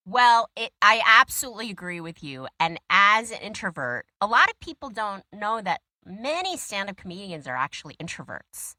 [0.07, 2.49] Well, it, I absolutely agree with you.
[2.59, 7.47] And as an introvert, a lot of people don't know that many stand up comedians
[7.47, 8.75] are actually introverts.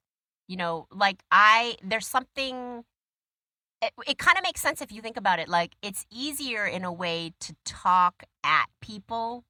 [0.48, 2.84] You know, like I, there's something,
[3.82, 5.50] it, it kind of makes sense if you think about it.
[5.50, 9.46] Like it's easier in a way to talk at people.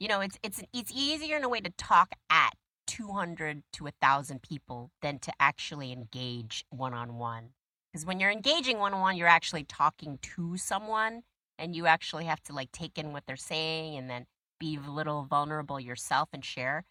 [0.00, 2.54] You know, it's, it's, it's easier in a way to talk at
[2.86, 7.50] 200 to 1,000 people than to actually engage one on one.
[7.92, 11.22] Because when you're engaging one on one, you're actually talking to someone
[11.58, 14.26] and you actually have to like take in what they're saying and then
[14.58, 16.84] be a little vulnerable yourself and share.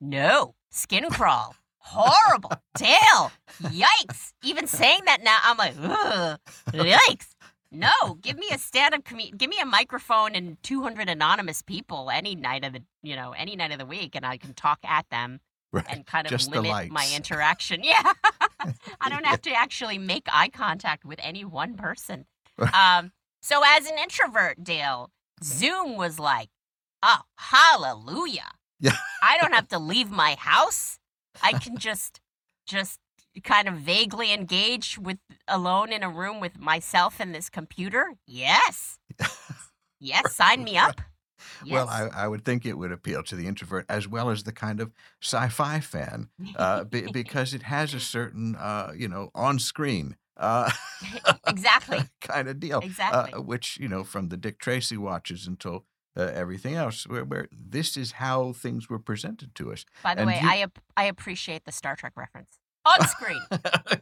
[0.00, 1.54] No, skin crawl.
[1.78, 2.52] Horrible.
[2.76, 3.32] Tail.
[3.62, 4.32] Yikes.
[4.44, 6.38] Even saying that now, I'm like, ugh,
[6.72, 7.34] yikes.
[7.72, 12.10] No, give me a stand up comedian, give me a microphone and 200 anonymous people
[12.10, 14.80] any night of the, you know, any night of the week and I can talk
[14.84, 15.40] at them
[15.72, 15.86] Right.
[15.88, 17.82] and kind of Just limit my interaction.
[17.84, 18.12] Yeah.
[19.00, 22.26] I don't have to actually make eye contact with any one person.
[22.74, 25.10] Um, so as an introvert, Dale,
[25.42, 26.50] Zoom was like,
[27.02, 28.50] oh, hallelujah.
[28.80, 28.96] Yeah.
[29.22, 30.98] I don't have to leave my house.
[31.42, 32.20] I can just
[32.66, 33.00] just
[33.44, 35.16] kind of vaguely engage with
[35.48, 38.12] alone in a room with myself and this computer.
[38.26, 38.98] Yes.
[39.98, 41.00] Yes, sign me up.
[41.68, 44.52] Well, I, I would think it would appeal to the introvert as well as the
[44.52, 50.16] kind of sci-fi fan, uh, be, because it has a certain, uh, you know, on-screen
[50.36, 50.70] uh,
[51.46, 52.00] exactly.
[52.20, 52.80] kind of deal.
[52.80, 53.34] Exactly.
[53.34, 55.84] Uh, which you know, from the Dick Tracy watches until
[56.16, 59.84] uh, everything else, where, where this is how things were presented to us.
[60.02, 63.40] By the and way, you- I ap- I appreciate the Star Trek reference on screen.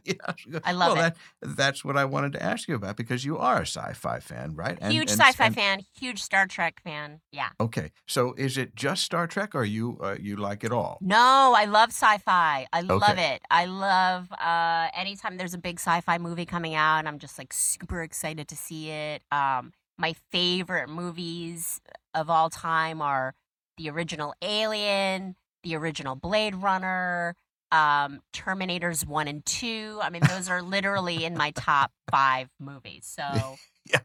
[0.05, 1.15] yeah, I love well, it.
[1.41, 4.55] That, that's what I wanted to ask you about because you are a sci-fi fan,
[4.55, 4.77] right?
[4.79, 7.21] And- huge and- sci-fi and- fan, huge Star Trek fan.
[7.31, 7.49] Yeah.
[7.59, 10.97] Okay, so is it just Star Trek, or you uh, you like it all?
[11.01, 12.67] No, I love sci-fi.
[12.71, 13.41] I love it.
[13.49, 18.01] I love uh anytime there's a big sci-fi movie coming out, I'm just like super
[18.01, 19.23] excited to see it.
[19.31, 21.81] Um my favorite movies
[22.13, 23.35] of all time are
[23.77, 27.35] the original Alien, the original Blade Runner,
[27.71, 29.99] um Terminators 1 and 2.
[30.01, 33.05] I mean, those are literally in my top 5 movies.
[33.17, 33.99] So, Yeah.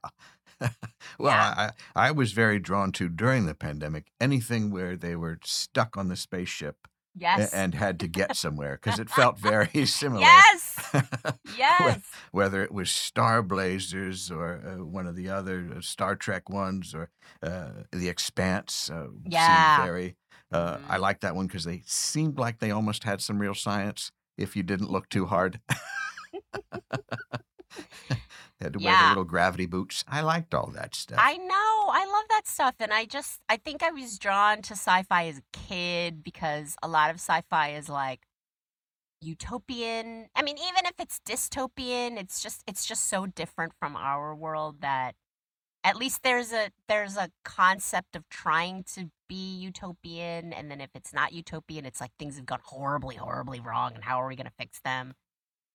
[1.18, 1.70] well, Yeah.
[1.96, 6.08] I, I was very drawn to during the pandemic anything where they were stuck on
[6.08, 6.76] the spaceship
[7.16, 7.52] Yes.
[7.54, 10.20] and had to get somewhere because it felt very similar.
[10.22, 10.92] yes.
[11.56, 12.00] Yes.
[12.32, 16.92] Whether it was Star Blazers or uh, one of the other uh, Star Trek ones
[16.92, 19.76] or uh, The Expanse, uh, Yeah.
[19.76, 20.16] seemed very.
[20.54, 24.12] Uh, I like that one because they seemed like they almost had some real science
[24.38, 25.58] if you didn't look too hard.
[28.60, 30.04] had to wear the little gravity boots.
[30.06, 31.18] I liked all that stuff.
[31.20, 31.90] I know.
[31.90, 32.76] I love that stuff.
[32.78, 36.76] And I just, I think I was drawn to sci fi as a kid because
[36.84, 38.20] a lot of sci fi is like
[39.20, 40.28] utopian.
[40.36, 44.82] I mean, even if it's dystopian, it's just, it's just so different from our world
[44.82, 45.16] that
[45.84, 50.52] at least there's a, there's a concept of trying to be utopian.
[50.52, 53.92] And then if it's not utopian, it's like things have gone horribly, horribly wrong.
[53.94, 55.14] And how are we going to fix them?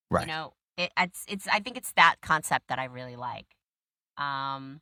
[0.10, 0.28] right.
[0.28, 3.46] you know it, it's it's i think it's that concept that i really like
[4.18, 4.82] um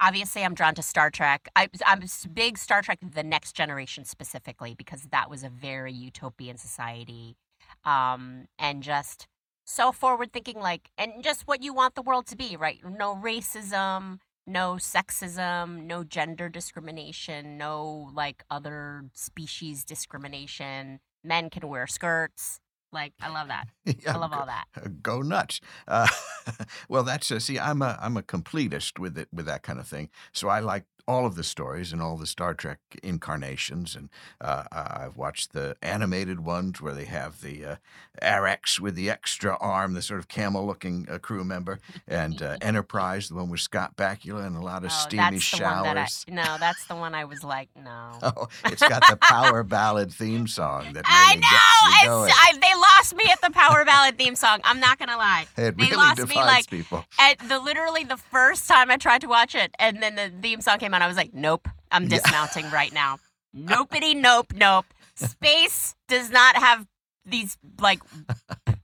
[0.00, 4.04] obviously i'm drawn to star trek I, i'm a big star trek the next generation
[4.04, 7.36] specifically because that was a very utopian society
[7.84, 9.26] um and just
[9.64, 13.14] so forward thinking like and just what you want the world to be right no
[13.14, 21.00] racism no sexism no gender discrimination no like other species discrimination.
[21.24, 22.58] Men can wear skirts
[22.92, 24.66] like i love that Yeah, I love go- all that.
[25.02, 25.60] Go nuts!
[25.88, 26.06] Uh,
[26.88, 29.88] well, that's uh, see, I'm a I'm a completist with it with that kind of
[29.88, 30.08] thing.
[30.32, 34.08] So I like all of the stories and all the Star Trek incarnations, and
[34.40, 37.76] uh, I- I've watched the animated ones where they have the uh,
[38.22, 43.28] Arex with the extra arm, the sort of camel-looking uh, crew member, and uh, Enterprise,
[43.28, 45.84] the one with Scott Bakula and a lot of Oh, steamy that's the showers.
[45.86, 48.12] one that I no, that's the one I was like, no.
[48.22, 52.30] Oh, it's got the power ballad theme song that I really gets you going.
[52.30, 54.60] It's, I, they lost me at the Power Ballad theme song.
[54.64, 55.46] I'm not gonna lie.
[55.56, 57.04] it they really lost me, like, people.
[57.18, 60.60] At the literally the first time I tried to watch it, and then the theme
[60.60, 62.18] song came on, I was like, nope, I'm Yeah.
[62.18, 63.18] dismounting right now.
[63.56, 64.86] Nopity, nope, nope.
[65.14, 66.86] Space does not have
[67.24, 68.00] these like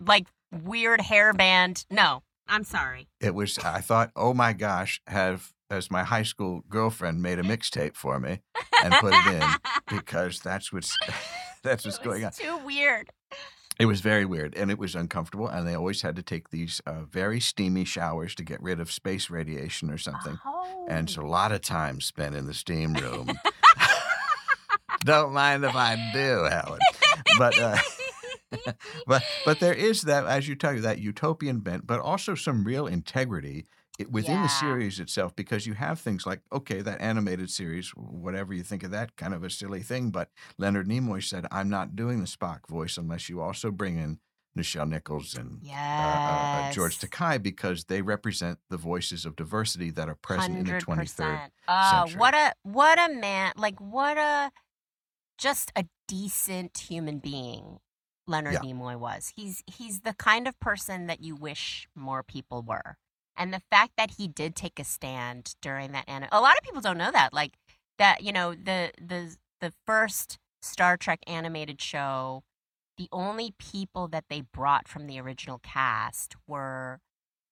[0.04, 0.26] like
[0.62, 1.84] weird hairband.
[1.90, 3.08] No, I'm sorry.
[3.20, 7.42] it was i thought oh my gosh have as my high school girlfriend made a
[7.42, 8.40] mixtape for me
[8.82, 9.42] and put it in
[9.98, 10.96] because that's what's
[11.62, 13.10] that's what's going on Too weird.
[13.78, 16.80] It was very weird and it was uncomfortable and they always had to take these
[16.86, 20.38] uh, very steamy showers to get rid of space radiation or something.
[20.44, 20.86] Oh.
[20.88, 23.28] and so a lot of time spent in the steam room.
[25.04, 26.80] Don't mind if i do helen.
[27.38, 27.78] But uh,
[29.06, 32.64] but but there is that as you tell you that utopian bent but also some
[32.64, 33.66] real integrity
[34.00, 34.42] i- within Yeah.
[34.42, 38.82] the series itself because you have things like okay that animated series whatever you think
[38.82, 42.26] of that kind of a silly thing but leonard nimoy said i'm not doing the
[42.26, 44.18] spock voice unless you also bring in
[44.56, 45.76] nichelle nichols and yes.
[45.76, 50.56] uh, uh, uh, George Takei because they represent the voices of diversity that are present
[50.58, 51.18] in the 23rd.
[51.18, 51.50] 100%.
[51.68, 52.18] Uh, century.
[52.18, 53.52] what a what a man!
[53.56, 54.50] Like what a
[55.38, 57.78] just a decent human being.
[58.26, 58.60] Leonard Yeah.
[58.60, 59.32] Nimoy was.
[59.36, 62.96] He's he's the kind of person that you wish more people were.
[63.38, 66.64] And the fact that he did take a stand during that, and a lot of
[66.64, 67.32] people don't know that.
[67.32, 67.54] Like
[67.98, 72.42] that, you know, the the the first Star Trek animated show,
[72.96, 77.00] the only people that they brought from the original cast were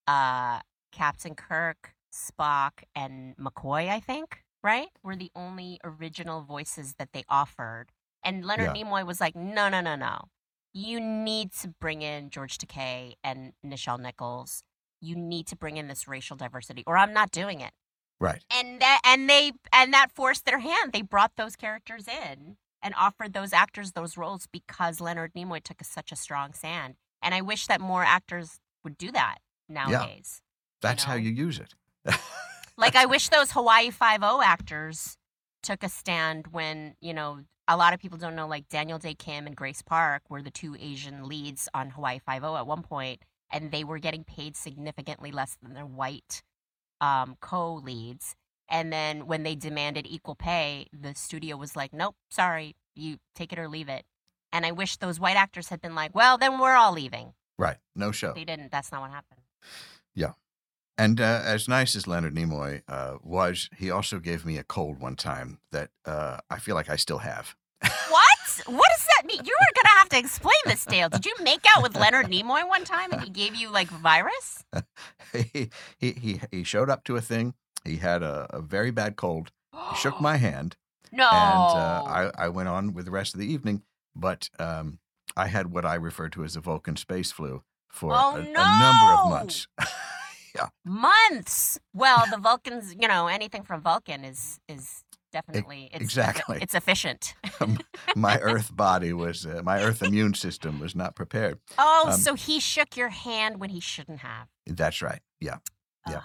[0.06, 0.60] uh,
[0.92, 4.88] Captain Kirk, Spock, and McCoy, I think, right?
[5.02, 7.86] Were the only original voices that they offered.
[8.24, 8.82] And Leonard Yeah.
[8.82, 10.28] Nimoy was like, no, no, no, no.
[10.72, 14.62] You need to bring in George Takei and Nichelle Nichols.
[15.00, 17.72] You need to bring in this racial diversity, or I'm not doing it.
[18.18, 18.42] Right.
[18.50, 20.92] And that, and they, and that forced their hand.
[20.92, 25.80] They brought those characters in and offered those actors those roles because Leonard Nimoy took
[25.80, 26.94] a, such a strong stand.
[27.22, 30.40] And I wish that more actors would do that nowadays.
[30.80, 31.20] That's how know?
[31.20, 31.74] you use it.
[32.78, 35.16] Like I wish those Hawaii Five O actors
[35.62, 39.14] took a stand when you know a lot of people don't know like Daniel Dae
[39.14, 42.82] Kim and Grace Park were the two Asian leads on Hawaii Five O at one
[42.82, 46.42] point, and they were getting paid significantly less than their white
[47.00, 48.34] um, co-leads.
[48.68, 53.52] And then when they demanded equal pay, the studio was like, "Nope, sorry, you take
[53.52, 54.04] it or leave it."
[54.52, 57.76] And I wish those white actors had been like, "Well, then we're all leaving." right.
[57.94, 58.32] No show.
[58.34, 58.70] They didn't.
[58.70, 59.40] That's not what happened.
[60.14, 60.32] Yeah.
[60.98, 64.98] And uh, as nice as Leonard Nimoy uh, was, he also gave me a cold
[64.98, 67.54] one time that uh, I feel like I still have.
[68.08, 68.35] What?
[68.66, 69.44] What does that mean?
[69.44, 71.08] You were gonna have to explain this, Dale.
[71.08, 74.64] Did you make out with Leonard Nimoy one time and he gave you like virus?
[75.32, 77.54] he, he, he, he showed up to a thing.
[77.84, 79.50] He had a, a very bad cold.
[79.90, 80.76] He shook my hand.
[81.12, 81.24] no.
[81.24, 83.82] and uh, I, I went on with the rest of the evening.
[84.14, 84.98] But um,
[85.36, 88.42] I had what I refer to as a Vulcan space flu for Oh, a, a
[88.42, 89.66] number of months.
[90.54, 90.68] Yeah.
[90.86, 91.78] Months.
[91.92, 95.04] Well, the Vulcans, you know, anything from Vulcan is is
[95.36, 96.58] definitely it's, exactly.
[96.62, 97.34] it's efficient.
[98.16, 101.58] my Earth body was, uh, my Earth immune system was not prepared.
[101.78, 104.48] Oh, Um, so he shook your hand when he shouldn't have.
[104.66, 105.20] That's right.
[105.40, 105.58] Yeah.
[106.08, 106.22] Yeah.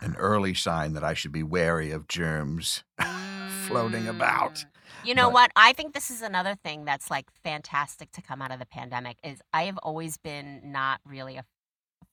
[0.00, 2.84] An early sign that I should be wary of germs
[3.66, 4.54] floating about.
[4.54, 4.64] Mm.
[5.04, 5.50] You know But- what?
[5.56, 9.18] I think this is another thing that's like fantastic to come out of the pandemic
[9.22, 11.44] is I have always been not really a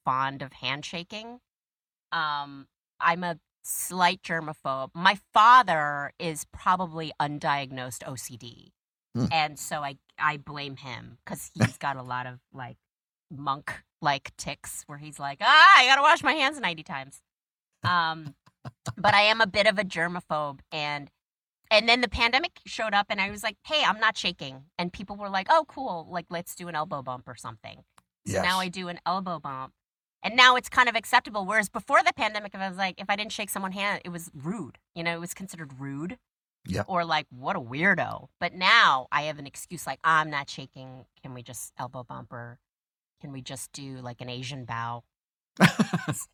[0.05, 1.39] fond of handshaking.
[2.11, 2.67] Um,
[2.99, 4.91] I'm a slight germaphobe.
[4.93, 8.71] My father is probably undiagnosed OCD.
[9.15, 9.25] Hmm.
[9.31, 12.77] And so I I blame him cuz he's got a lot of like
[13.31, 17.21] monk like tics where he's like, "Ah, I got to wash my hands 90 times."
[17.83, 18.35] Um
[18.97, 21.09] but I am a bit of a germaphobe and
[21.71, 24.93] and then the pandemic showed up and I was like, "Hey, I'm not shaking." And
[24.93, 26.07] people were like, "Oh, cool.
[26.09, 27.83] Like let's do an elbow bump or something."
[28.27, 28.43] So Yes.
[28.43, 29.73] now I do an elbow bump.
[30.23, 31.45] And now it's kind of acceptable.
[31.45, 34.09] Whereas before the pandemic, if I was like, if I didn't shake someone's hand, it
[34.09, 34.77] was rude.
[34.95, 36.17] You know, it was considered rude.
[36.65, 36.83] Yeah.
[36.87, 38.29] Or like, what a weirdo.
[38.39, 41.05] But now I have an excuse like, I'm not shaking.
[41.21, 42.57] Can we just elbow bump or
[43.19, 45.03] can we just do like an Asian bow?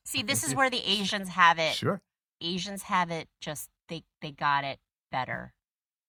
[0.06, 1.74] See, this is where the Asians have it.
[1.74, 2.02] sure.
[2.42, 4.80] Asians have it just they they got it
[5.12, 5.54] better.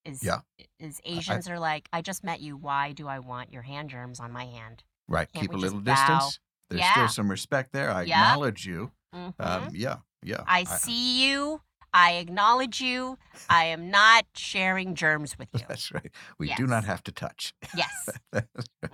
[0.05, 0.41] Is Yeah.
[0.79, 2.57] is Asians are like, I just met you.
[2.57, 4.85] Why do I want your hand germs on my hand?
[5.09, 5.29] Right.
[5.33, 5.93] Can't Keep a little bow?
[5.95, 6.39] distance.
[6.71, 6.93] There's Yeah.
[6.93, 7.91] still some respect there.
[7.91, 8.93] I acknowledge you.
[9.15, 9.35] Mhm.
[9.39, 9.97] Um, yeah.
[10.23, 10.43] Yeah.
[10.47, 11.61] I see you.
[11.93, 13.19] I acknowledge you.
[13.49, 15.61] I am not sharing germs with you.
[15.69, 16.11] That's right.
[16.39, 17.53] We do not have to touch.
[17.77, 17.91] Yes.
[18.33, 18.45] Right.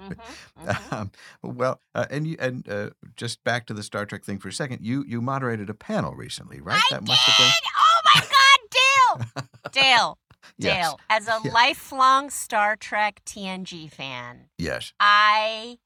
[0.00, 0.16] Mhm,
[0.64, 0.92] mhm.
[0.92, 1.10] Um,
[1.42, 4.52] well, uh, and you and uh, just back to the Star Trek thing for a
[4.52, 4.80] second.
[4.84, 6.76] You you moderated a panel recently, right?
[6.90, 7.08] I that did.
[7.08, 7.52] must have been.
[7.76, 9.48] Oh my God, Dale!
[9.72, 10.18] Dale,
[10.58, 10.86] Yes.
[10.86, 11.00] Dale.
[11.10, 11.52] As a Yeah.
[11.52, 14.92] lifelong Star Trek TNG fan, Yes.
[14.98, 15.78] I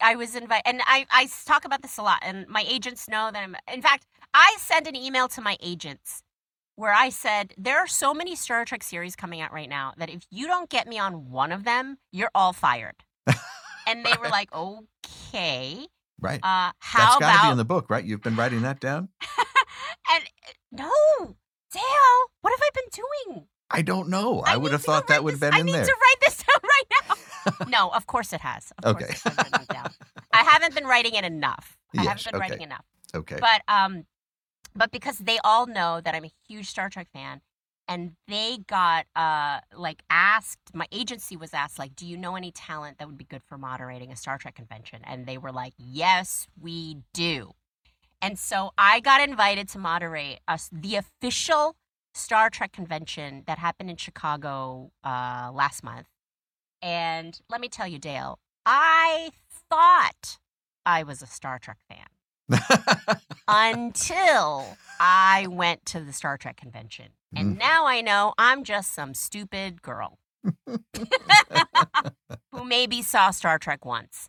[0.00, 3.30] I was invited, and I I talk about this a lot, and my agents know
[3.32, 3.56] that I'm.
[3.72, 6.22] In fact, I sent an email to my agents
[6.76, 10.10] where I said there are so many Star Trek series coming out right now that
[10.10, 12.96] if you don't get me on one of them, you're all fired.
[13.86, 15.86] and they were like, okay,
[16.20, 16.40] Right.
[16.42, 18.04] uh, how That's got to about be in the book, right?
[18.04, 19.08] You've been writing that down.
[20.10, 21.36] and uh, no,
[21.72, 23.02] Dale, what have I been
[23.34, 23.46] doing?
[23.70, 24.40] I don't know.
[24.40, 25.84] I, would have thought that would have been I in need there.
[25.84, 27.66] to write this down right now.
[27.68, 28.72] no, of course it has.
[28.82, 29.06] Of Okay.
[29.06, 29.90] course I've written it down.
[30.32, 31.76] I haven't been writing it enough.
[31.96, 32.64] I Yes, haven't been writing okay.
[32.64, 32.84] enough.
[33.14, 33.36] Okay.
[33.40, 34.04] But um,
[34.74, 37.40] but because they all know that I'm a huge Star Trek fan,
[37.88, 42.50] and they got uh like asked, my agency was asked like, do you know any
[42.50, 45.00] talent that would be good for moderating a Star Trek convention?
[45.04, 47.52] And they were like, yes, we do.
[48.22, 51.76] And so I got invited to moderate us the official
[52.14, 56.06] Star Trek convention that happened in Chicago uh, last month.
[56.80, 59.30] And let me tell you, Dale, I
[59.70, 60.38] thought
[60.86, 62.06] I was a Star Trek fan
[63.48, 67.06] until I went to the Star Trek convention.
[67.36, 67.58] And Mm.
[67.58, 70.18] now I know I'm just some stupid girl
[72.52, 74.28] who maybe saw Star Trek once.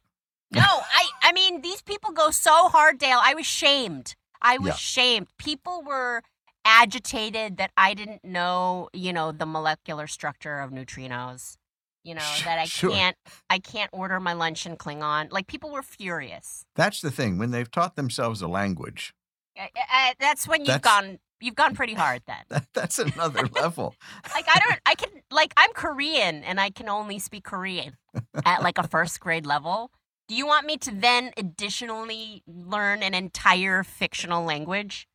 [0.52, 3.20] No, I I mean these people go so hard, Dale.
[3.22, 4.16] I was shamed.
[4.42, 4.74] I was Yeah.
[4.76, 5.28] shamed.
[5.38, 6.22] People were
[6.66, 11.58] agitated that I didn't know, you know, the molecular structure of neutrinos.
[12.04, 12.92] You know, that I sure.
[12.92, 13.18] can't
[13.50, 15.32] I can't order my lunch in Klingon.
[15.32, 16.64] Like people were furious.
[16.76, 17.40] That's the thing.
[17.40, 19.16] When they've taught themselves a language,
[19.58, 22.44] I- I- that's when you've That's- gone you've gone pretty hard then.
[22.50, 23.96] that, that's another level.
[24.36, 27.98] Like I don't I can like I'm Korean and I can only speak Korean
[28.46, 29.90] at like a first grade level.
[30.28, 35.08] Do you want me to then additionally learn an entire fictional language?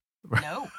[0.43, 0.71] No.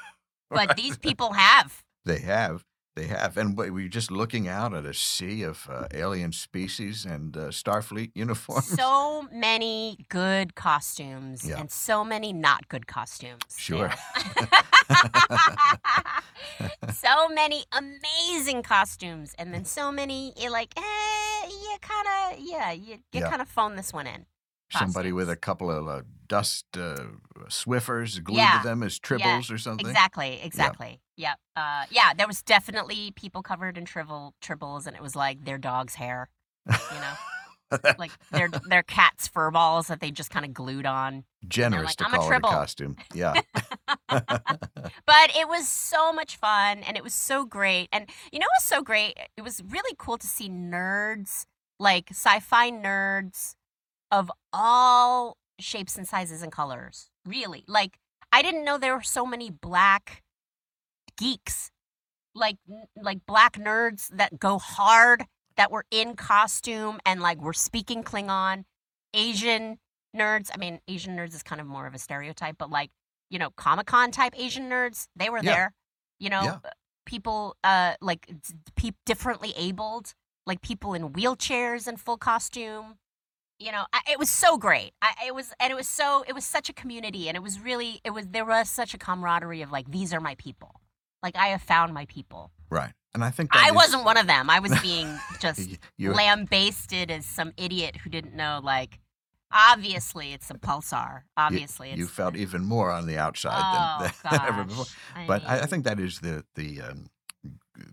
[0.54, 1.82] But these people have.
[2.04, 2.64] They have.
[2.94, 3.38] They have.
[3.38, 7.48] And we- we're just looking out at a sea of uh, alien species and uh,
[7.50, 8.66] Starfleet uniforms.
[8.68, 11.58] So many good costumes Yeah.
[11.60, 13.40] and so many not good costumes.
[13.56, 13.90] Sure.
[13.90, 14.46] Yeah.
[16.92, 22.72] so many amazing costumes, and then so many you're like, eh, you kind of, yeah,
[22.72, 23.30] you, you Yeah.
[23.30, 24.26] kind of phone this one in.
[24.78, 26.96] Somebody with a couple of uh, dust uh,
[27.48, 28.60] Swiffers glued Yeah.
[28.62, 29.86] to them as tribbles or something.
[29.86, 31.00] Exactly, exactly.
[31.16, 31.38] Yep.
[31.56, 35.58] Uh, yeah, there was definitely people covered in tribble tribbles, and it was like their
[35.58, 36.28] dog's hair,
[36.66, 41.24] you know, like their their cat's fur balls that they just kind of glued on.
[41.48, 42.96] Generous like, to "I'm a call it a costume.
[43.14, 43.40] Yeah.
[44.08, 47.88] but it was so much fun and it was so great.
[47.92, 49.16] And you know what was so great?
[49.36, 51.44] It was really cool to see nerds,
[51.78, 53.54] like sci-fi nerds
[54.12, 57.10] of all shapes and sizes and colors.
[57.26, 57.64] Really.
[57.66, 57.98] Like
[58.32, 60.22] I didn't know there were so many black
[61.18, 61.70] geeks.
[62.34, 62.56] Like
[62.96, 65.24] like black nerds that go hard
[65.56, 68.64] that were in costume and like were speaking Klingon,
[69.12, 69.78] Asian
[70.16, 70.50] nerds.
[70.54, 72.90] I mean, Asian nerds is kind of more of a stereotype, but like,
[73.30, 75.54] you know, Comic Con type Asian nerds, they were Yeah.
[75.54, 75.74] there.
[76.20, 76.58] You know, Yeah.
[77.04, 80.14] people uh like d- pe- differently abled,
[80.46, 82.96] like people in wheelchairs in full costume.
[83.62, 84.92] You know, I, it was so great.
[85.00, 87.60] I, it was, and it was so, it was such a community, and it was
[87.60, 90.80] really, it was there was such a camaraderie of like, these are my people.
[91.22, 92.50] Like I have found my people.
[92.70, 92.92] Right.
[93.14, 94.50] And I think that I is- wasn't one of them.
[94.50, 98.60] I was being just you, lambasted as some idiot who didn't know.
[98.62, 98.98] Like,
[99.52, 101.22] obviously, it's a pulsar.
[101.36, 104.86] Obviously, you it's felt even more on the outside oh, than, than ever before.
[105.14, 107.10] I But I, I think that is the the um,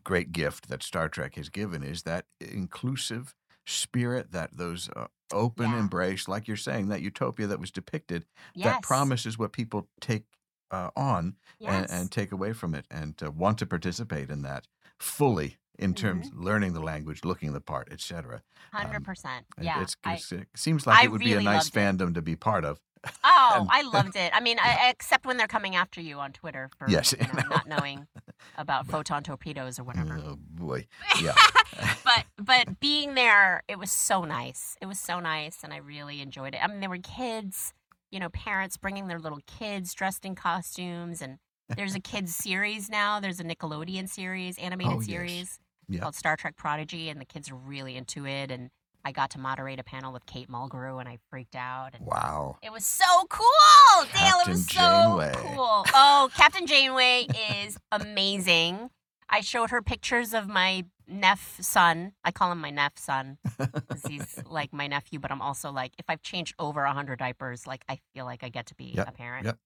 [0.04, 5.72] great gift that Star Trek has given is that inclusive spirit, that those uh, open
[5.72, 5.80] Yeah.
[5.80, 10.24] embrace, like you're saying, that utopia that was depicted, yes, that promises what people take
[10.72, 11.92] uh, on and, yes.
[11.92, 14.68] and take away from it, and uh, want to participate in that
[15.00, 16.44] fully in terms Mm-hmm.
[16.44, 18.42] learning the language, looking the part, etc.
[18.74, 19.46] hundred percent.
[19.58, 21.80] It- Yeah, it's, I- it seems like I it would be a nice loved it.
[21.80, 22.80] fandom to be part of.
[23.24, 24.32] Oh, And- I loved it.
[24.34, 27.48] I mean, I, except when they're coming after you on Twitter for Yes, you know,
[27.50, 28.08] not knowing
[28.58, 30.20] about photon torpedoes or whatever.
[30.24, 30.88] Oh boy,
[31.22, 31.36] yeah.
[32.04, 34.76] but but being there, it was so nice.
[34.82, 36.60] It was so nice, and I really enjoyed it.
[36.64, 37.74] I mean, there were kids,
[38.12, 41.38] you know, parents bringing their little kids dressed in costumes, and
[41.76, 43.20] there's a kids series now.
[43.20, 45.06] There's a Nickelodeon series, animated Oh, yes.
[45.08, 46.00] series Yeah.
[46.02, 48.52] called Star Trek Prodigy, and the kids are really into it.
[48.52, 48.72] And
[49.06, 51.92] I got to moderate a panel with Kate Mulgrew, and I freaked out.
[52.00, 52.58] Wow.
[52.62, 54.40] it was so cool, Dale.
[54.46, 55.86] It was Captain so cool.
[55.94, 57.28] Oh, Captain Janeway
[57.62, 58.90] is amazing.
[59.30, 62.14] I showed her pictures of my neph son.
[62.24, 63.38] I call him my neph son
[63.74, 67.20] because he's like my nephew, but I'm also like, if I've changed over a hundred
[67.20, 69.46] diapers, like I feel like I get to be Yep, a parent.
[69.46, 69.58] yep.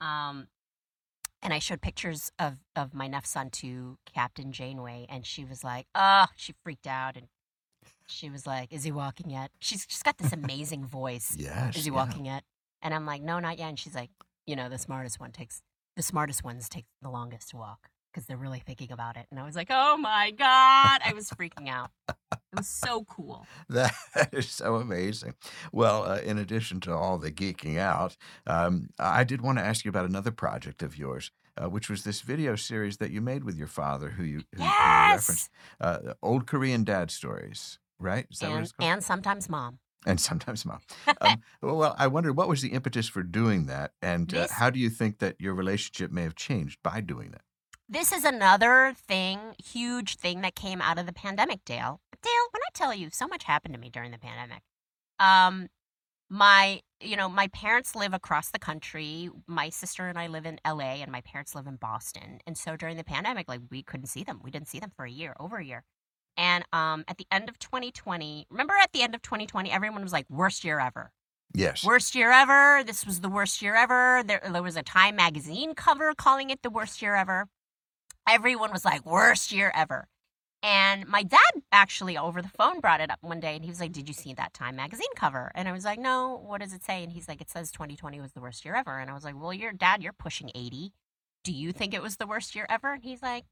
[0.00, 0.48] Um,
[1.42, 5.62] and I showed pictures of of my neph son to Captain Janeway, and she was
[5.64, 7.26] like, "Oh," she freaked out, and
[8.08, 11.34] she was like, "Is he walking yet?" She's just got this amazing voice.
[11.38, 11.70] Yeah.
[11.70, 12.44] Is he walking yet?
[12.82, 13.68] And I'm like, no, not yet.
[13.70, 14.10] And she's like,
[14.46, 15.62] you know, the smartest one takes
[15.96, 19.26] the smartest ones take the longest to walk because they're really thinking about it.
[19.30, 21.90] And I was like, oh my god, I was freaking out.
[22.08, 23.46] It was so cool.
[23.68, 23.92] That
[24.32, 25.34] is so amazing.
[25.72, 29.84] Well, uh, in addition to all the geeking out, um, I did want to ask
[29.84, 33.42] you about another project of yours, uh, which was this video series that you made
[33.44, 35.50] with your father, who you, who, who you referenced,
[35.80, 35.96] Yes.
[36.06, 38.26] uh, old Korean dad stories, right?
[38.30, 39.78] Is that what And, and sometimes mom.
[40.04, 40.80] and sometimes mom.
[41.20, 44.70] Um, well, I wondered what was the impetus for doing that, and uh, This- how
[44.70, 47.42] do you think that your relationship may have changed by doing that?
[47.88, 52.00] This is another thing, huge thing that came out of the pandemic, Dale.
[52.20, 54.62] Dale, when I tell you, so much happened to me during the pandemic.
[55.20, 55.68] Um,
[56.28, 59.30] my, you know, my parents live across the country.
[59.46, 62.40] My sister and I live in LA, and my parents live in Boston.
[62.46, 64.40] And so during the pandemic, like we couldn't see them.
[64.42, 65.84] We didn't see them for a year, over a year.
[66.36, 70.12] And um, at the end of 2020, remember at the end of 2020, everyone was
[70.12, 71.12] like, worst year ever.
[71.54, 71.84] Yes.
[71.84, 72.82] Worst year ever.
[72.84, 74.22] This was the worst year ever.
[74.26, 77.46] There, there was a Time magazine cover calling it the worst year ever.
[78.28, 80.08] Everyone was like, worst year ever.
[80.62, 81.38] And my dad
[81.70, 84.14] actually over the phone brought it up one day and he was like, Did you
[84.14, 85.52] see that Time magazine cover?
[85.54, 87.04] And I was like, No, what does it say?
[87.04, 88.98] And he's like, It says 2020 was the worst year ever.
[88.98, 90.92] And I was like, Well, your dad, you're pushing 80.
[91.44, 92.94] Do you think it was the worst year ever?
[92.94, 93.44] And he's like,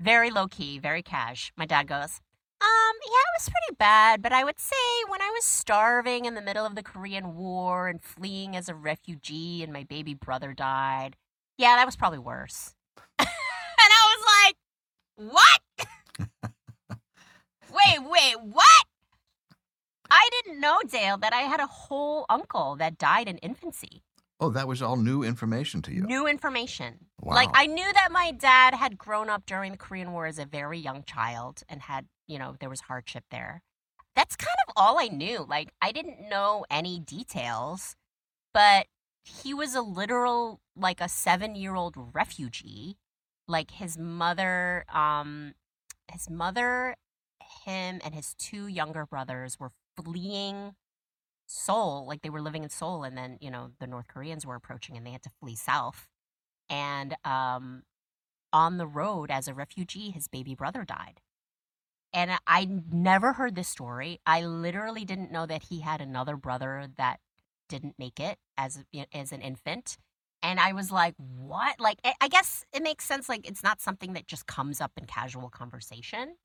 [0.00, 1.52] Very low key, very cash.
[1.58, 2.20] My dad goes,
[2.62, 4.76] um, yeah, it was pretty bad, but I would say
[5.08, 8.74] when I was starving in the middle of the Korean War and fleeing as a
[8.74, 11.16] refugee and my baby brother died,
[11.58, 12.74] yeah, that was probably worse.
[13.18, 13.28] and
[13.78, 15.60] I was like, what?
[17.70, 18.86] wait, wait, what?
[20.10, 24.02] I didn't know, Dale, that I had a whole uncle that died in infancy.
[24.40, 26.02] Oh, that was all new information to you.
[26.02, 27.06] New information.
[27.20, 27.34] Wow.
[27.34, 30.46] Like I knew that my dad had grown up during the Korean War as a
[30.46, 33.62] very young child and had, you know, there was hardship there.
[34.16, 35.44] That's kind of all I knew.
[35.46, 37.96] Like I didn't know any details,
[38.54, 38.86] but
[39.22, 42.96] he was a literal like a 7-year-old refugee.
[43.46, 45.52] Like his mother um
[46.10, 46.96] his mother,
[47.66, 50.74] him and his two younger brothers were fleeing
[51.50, 54.54] Seoul, like they were living in Seoul, and then you know the North Koreans were
[54.54, 56.08] approaching, and they had to flee south.
[56.70, 57.82] And um,
[58.52, 61.20] on the road as a refugee, his baby brother died.
[62.12, 64.20] And I never heard this story.
[64.26, 67.20] I literally didn't know that he had another brother that
[67.68, 68.84] didn't make it as
[69.14, 69.96] as an infant.
[70.42, 73.28] And I was like, "What?" Like, I- I guess it makes sense.
[73.28, 76.36] Like, it's not something that just comes up in casual conversation.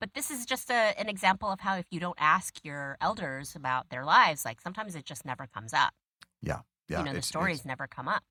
[0.00, 3.56] But this is just a, an example of how if you don't ask your elders
[3.56, 5.92] about their lives, like sometimes it just never comes up.
[6.42, 8.22] yeah, Yeah you know, the stories never come up.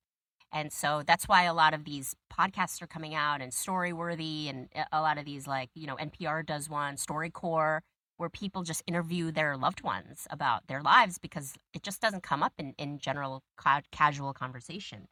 [0.52, 4.70] And so that's why a lot of these podcasts are coming out and Storyworthy and
[4.76, 7.82] a- a lot of these like, you know, NPR does one, StoryCorps.
[8.18, 12.42] where people just interview their loved ones about their lives because it just doesn't come
[12.42, 15.08] up in, in general ca- casual conversation.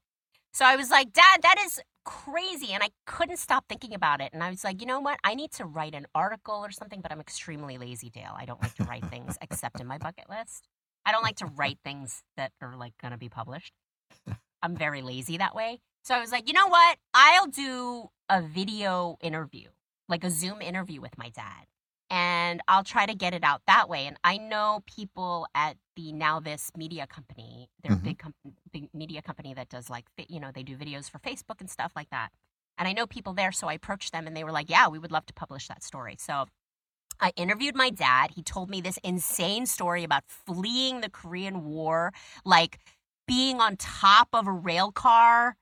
[0.54, 2.74] So I was like, Dad, that is crazy.
[2.74, 4.32] And I couldn't stop thinking about it.
[4.34, 5.20] And I was like, you know what?
[5.24, 8.36] I need to write an article or something, but I'm extremely lazy, Dale.
[8.38, 10.68] I don't like to write things except in my bucket list.
[11.06, 13.74] I don't like to write things that are like going to be published.
[14.62, 15.80] I'm very lazy that way.
[16.04, 16.98] So I was like, you know what?
[17.14, 19.70] I'll do a video interview,
[20.08, 21.66] like a Zoom interview with my dad.
[22.14, 24.06] And I'll try to get it out that way.
[24.06, 28.04] And I know people at the NowThis media company, they're a Mhm.
[28.04, 28.36] big, com-
[28.72, 31.94] big media company that does like, you know, they do videos for Facebook and stuff
[31.96, 32.32] like that.
[32.78, 33.52] And I know people there.
[33.52, 35.82] So I approached them and they were like, yeah, we would love to publish that
[35.82, 36.16] story.
[36.20, 36.46] So
[37.20, 38.32] I interviewed my dad.
[38.36, 42.14] He told me this insane story about fleeing the Korean War,
[42.46, 42.80] like
[43.28, 45.56] being on top of a rail car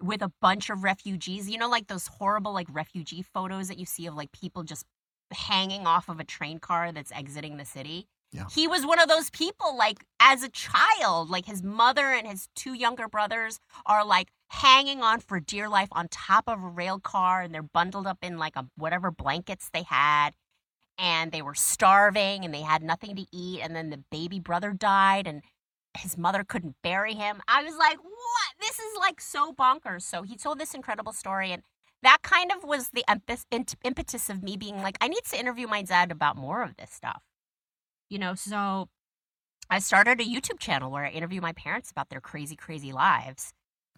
[0.00, 1.48] with a bunch of refugees.
[1.48, 4.86] You know, like those horrible like refugee photos that you see of like people just
[5.34, 8.06] hanging off of a train car that's exiting the city.
[8.32, 8.46] Yeah.
[8.52, 12.48] He was one of those people, like as a child, like his mother and his
[12.56, 16.98] two younger brothers are like hanging on for dear life on top of a rail
[16.98, 20.30] car and they're bundled up in like a whatever blankets they had
[20.98, 24.72] and they were starving and they had nothing to eat and then the baby brother
[24.72, 25.42] died and
[25.98, 30.22] his mother couldn't bury him i was like what this is like so bonkers so
[30.22, 31.62] he told this incredible story and
[32.04, 33.04] that kind of was the
[33.82, 36.90] impetus of me being like i need to interview my dad about more of this
[36.90, 37.22] stuff
[38.08, 38.88] you know so
[39.70, 43.52] i started a youtube channel where i interview my parents about their crazy crazy lives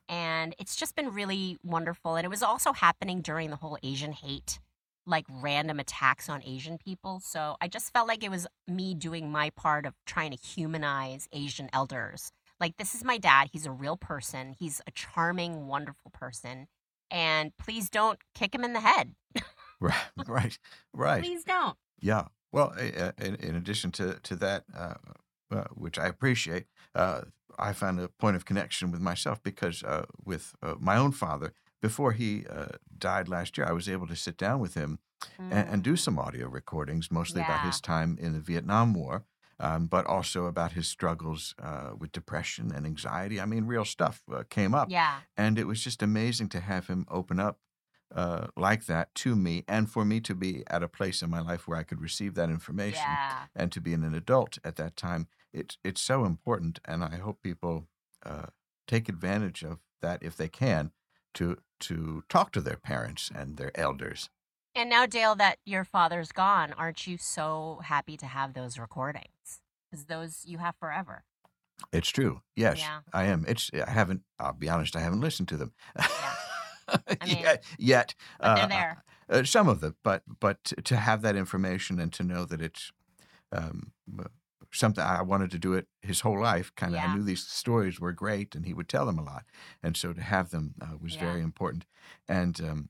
[0.08, 4.12] and it's just been really wonderful and it was also happening during the whole asian
[4.12, 4.58] hate
[5.06, 7.20] like random attacks on Asian people.
[7.20, 11.28] So I just felt like it was me doing my part of trying to humanize
[11.32, 12.32] Asian elders.
[12.58, 13.48] Like, this is my dad.
[13.52, 16.66] He's a real person, he's a charming, wonderful person.
[17.10, 19.14] And please don't kick him in the head.
[19.78, 19.94] Right,
[20.26, 20.58] right,
[20.94, 21.22] right.
[21.22, 21.76] Please don't.
[22.00, 22.28] Yeah.
[22.50, 22.70] Well,
[23.18, 24.94] in, in addition to to that, uh,
[25.50, 27.22] uh, which I appreciate, uh,
[27.58, 31.52] I found a point of connection with myself because uh, with uh, my own father,
[31.82, 34.98] before he uh, died last year, I was able to sit down with him
[35.38, 39.24] and, and do some audio recordings, mostly about his time in the Vietnam War,
[39.58, 43.40] um, but also about his struggles uh, with depression and anxiety.
[43.40, 44.90] I mean, real stuff uh, came up.
[44.90, 45.20] Yeah.
[45.36, 47.58] And it was just amazing to have him open up
[48.14, 51.40] uh, like that to me and for me to be at a place in my
[51.40, 53.46] life where I could receive that information Yeah.
[53.54, 55.26] and to be an adult at that time.
[55.52, 56.78] It's, it's so important.
[56.84, 57.88] And I hope people
[58.24, 58.46] uh,
[58.86, 60.92] take advantage of that if they can
[61.34, 64.30] to, to talk to their parents and their elders.
[64.76, 69.62] And now, Dale, that your father's gone, aren't you so happy to have those recordings?
[69.90, 71.24] Because those you have forever.
[71.92, 72.42] It's true.
[72.54, 73.00] Yes, Yeah.
[73.12, 73.46] I am.
[73.48, 74.22] It's I haven't.
[74.38, 74.94] I'll be honest.
[74.94, 76.34] I haven't listened to them Yeah.
[77.22, 77.64] I mean, yet.
[77.78, 79.04] Yet, But they're Uh, there.
[79.30, 82.92] uh, some of them, but but to have that information and to know that it's
[83.52, 84.24] um, uh,
[84.72, 86.72] something I wanted to do it his whole life.
[86.76, 87.12] Kind of, Yeah.
[87.12, 89.44] I knew these stories were great, and he would tell them a lot,
[89.82, 91.24] and so to have them uh, was Yeah.
[91.24, 91.86] very important.
[92.28, 92.88] And um,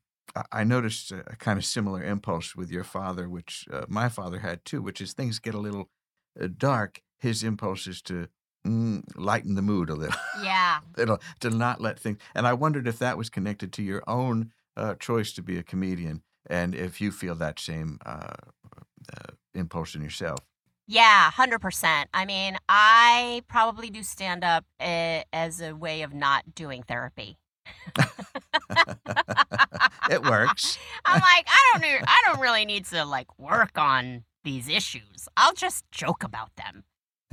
[0.52, 4.40] I- noticed a, a kind of similar impulse with your father, which uh, my father
[4.40, 5.90] had too, which is things get a little
[6.40, 7.02] uh, dark.
[7.18, 8.28] His impulse is to
[8.66, 10.80] mm, lighten the mood a little Yeah.
[10.98, 12.18] it'll to not let things.
[12.34, 15.62] And I wondered if that was connected to your own uh, choice to be a
[15.62, 18.34] comedian, and if you feel that same uh,
[19.12, 20.40] uh, impulse in yourself.
[20.88, 22.04] Yeah, 100%.
[22.14, 27.38] I mean, I probably do stand up uh, as a way of not doing therapy.
[30.10, 30.78] it works.
[31.04, 35.28] I'm like, I don't need, I don't really need to like work on these issues.
[35.36, 36.84] I'll just joke about them.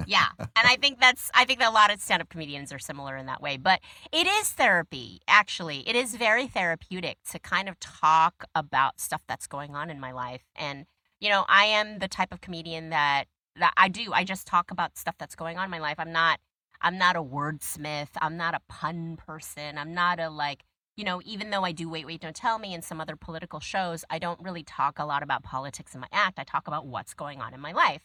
[0.07, 0.27] Yeah.
[0.39, 3.27] And I think that's I think that a lot of stand-up comedians are similar in
[3.27, 3.79] that way, but
[4.11, 5.87] it is therapy actually.
[5.87, 10.11] It is very therapeutic to kind of talk about stuff that's going on in my
[10.11, 10.43] life.
[10.55, 10.85] And
[11.19, 13.25] you know, I am the type of comedian that
[13.57, 14.11] that I do.
[14.13, 15.99] I just talk about stuff that's going on in my life.
[15.99, 16.39] I'm not
[16.81, 18.09] I'm not a wordsmith.
[18.19, 19.77] I'm not a pun person.
[19.77, 20.63] I'm not a like
[20.95, 23.59] you know, even though I do Wait, Wait, Don't Tell Me and some other political
[23.59, 26.39] shows, I don't really talk a lot about politics in my act.
[26.39, 28.03] I talk about what's going on in my life.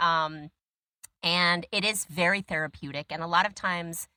[0.00, 0.50] Um,
[1.22, 3.06] and it is very therapeutic.
[3.10, 4.08] And a lot of times,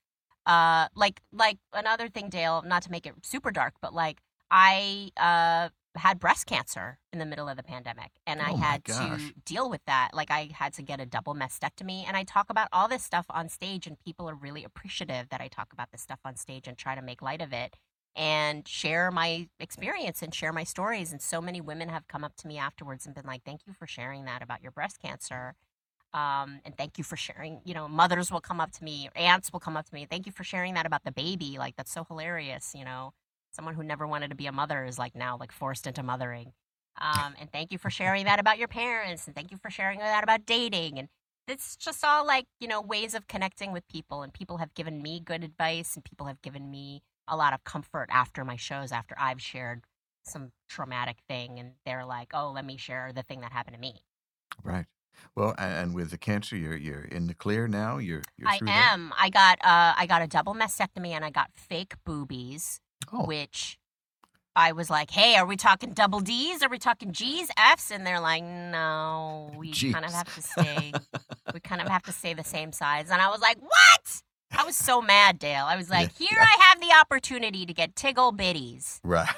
[0.46, 5.12] uh, like, like another thing, Dale, not to make it super dark, but like I,
[5.18, 8.84] uh, had breast cancer in the middle of the pandemic and I Oh my had
[8.84, 9.28] gosh.
[9.30, 10.10] to deal with that.
[10.14, 13.26] Like I had to get a double mastectomy and I talk about all this stuff
[13.30, 16.68] on stage and people are really appreciative that I talk about this stuff on stage
[16.68, 17.78] and try to make light of it
[18.16, 21.12] and share my experience and share my stories.
[21.12, 23.74] And so many women have come up to me afterwards and been like, thank you
[23.74, 25.56] for sharing that about your breast cancer.
[26.14, 29.52] Um, and thank you for sharing, you know, mothers will come up to me, aunts
[29.52, 30.08] will come up to me.
[30.10, 31.58] Thank you for sharing that about the baby.
[31.58, 33.12] Like, that's so hilarious, you know.
[33.52, 36.54] Someone who never wanted to be a mother is like now like forced into mothering.
[37.02, 40.00] Um, and thank you for sharing that about your parents, and thank you for sharing
[40.00, 41.00] that about dating.
[41.00, 41.10] And
[41.50, 44.24] it's just all like, you know, ways of connecting with people.
[44.24, 47.64] And people have given me good advice, and people have given me a lot of
[47.64, 49.84] comfort after my shows, after I've shared
[50.24, 51.60] some traumatic thing.
[51.60, 54.02] And they're like, oh, let me share the thing that happened to me.
[54.64, 54.86] Right.
[55.36, 57.98] Well, and with the cancer, you're you're in the clear now.
[57.98, 58.94] You're you're I through that?
[58.94, 59.14] am.
[59.18, 62.80] I got uh I got a double mastectomy and I got fake boobies,
[63.12, 63.78] Oh, which
[64.56, 66.62] I was like, "Hey, are we talking double D's?
[66.64, 70.94] Are we talking G's, F's?" And they're like, "No, we kind of have to stay.
[71.54, 74.22] we kind of have to stay the same size." And I was like, "What?"
[74.52, 75.66] I was so mad, Dale.
[75.66, 76.28] I was like, Yeah.
[76.30, 79.30] "Here I have the opportunity to get tiggle bitties." right,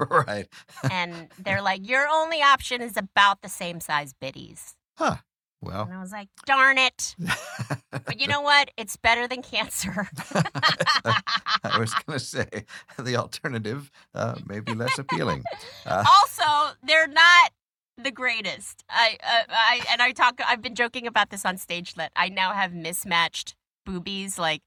[0.10, 0.48] right.
[0.90, 5.16] And they're like, "Your only option is about the same size bitties." Huh.
[5.60, 7.14] Well, And I was like, "Darn it."
[7.90, 8.70] But you know what?
[8.76, 10.08] It's better than cancer.
[10.34, 12.48] I was going to say
[12.98, 15.44] the alternative uh, may be less appealing.
[15.86, 17.52] Uh, also, they're not
[17.96, 18.82] the greatest.
[18.88, 20.40] I, uh, I, and I talk.
[20.44, 23.54] I've been joking about this on stage that I now have mismatched
[23.84, 24.38] boobies.
[24.38, 24.62] Like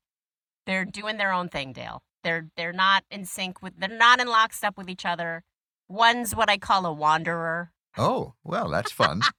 [0.66, 2.02] they're doing their own thing, Dale.
[2.24, 3.74] They're they're not in sync with.
[3.78, 5.44] They're not in lockstep with each other.
[5.88, 7.72] One's what I call a wanderer.
[7.98, 9.22] oh, well, that's fun.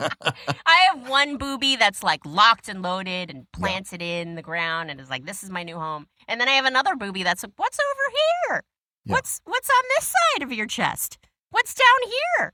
[0.00, 5.00] I have one boobie that's like locked and loaded and planted in the ground and
[5.00, 7.52] is like, "This is my new home." And then I have another boobie that's like,
[7.56, 8.16] "What's over
[8.50, 8.62] here?
[9.04, 9.14] Yeah.
[9.14, 11.18] What's what's on this side of your chest?
[11.50, 12.52] What's down here?"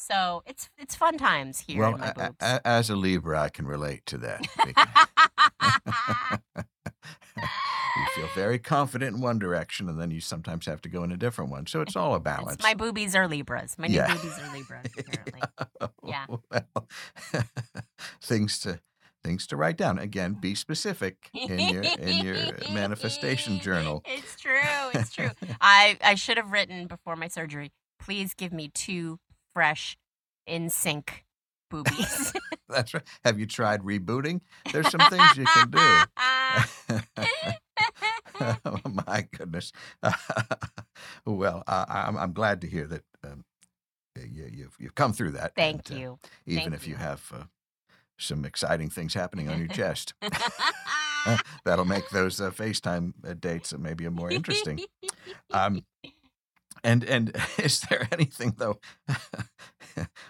[0.00, 2.36] So it's it's fun times here well, in my a- a- boobs.
[2.64, 6.40] as a Libra, I can relate to that.
[7.36, 11.12] you feel very confident in one direction, and then you sometimes have to go in
[11.12, 11.66] a different one.
[11.66, 12.62] So it's all a It's- balance.
[12.62, 13.78] my boobies are Libras.
[13.78, 14.14] My new Yeah.
[14.14, 14.86] boobies are Libras.
[14.98, 15.40] Apparently.
[16.06, 16.26] Yeah.
[16.50, 16.88] well,
[18.22, 18.80] things to
[19.22, 19.98] things to write down.
[19.98, 22.36] Again, be specific in your in your
[22.72, 24.02] manifestation journal.
[24.06, 24.58] It's true.
[24.94, 25.30] It's true.
[25.60, 27.70] I I should have written before my surgery.
[27.98, 29.18] Please give me two
[29.54, 29.96] fresh,
[30.46, 31.24] in sync
[31.70, 32.32] boobies.
[32.68, 33.02] That's right.
[33.24, 34.40] Have you tried rebooting?
[34.72, 35.78] There's some things you can do.
[38.64, 39.72] oh, my goodness.
[41.24, 43.44] well, uh, I'm I'm glad to hear that um,
[44.16, 45.54] you, you've you've come through that.
[45.56, 46.18] Thank and, uh, you.
[46.46, 46.98] even Thank if you you.
[46.98, 47.44] have uh,
[48.18, 50.14] some exciting things happening on your chest,
[51.64, 54.80] that'll make those uh, FaceTime uh, dates uh, maybe more interesting.
[55.52, 55.84] Um,
[56.84, 58.78] and and is there anything though?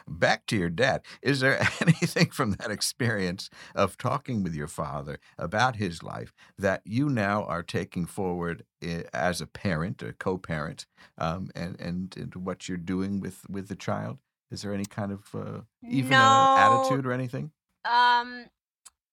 [0.08, 1.02] back to your dad.
[1.22, 6.82] Is there anything from that experience of talking with your father about his life that
[6.84, 8.64] you now are taking forward
[9.12, 10.86] as a parent, a co-parent,
[11.18, 14.18] um, and, and and what you're doing with with the child?
[14.50, 16.54] Is there any kind of uh, even No.
[16.56, 17.52] attitude or anything?
[17.84, 18.46] Um,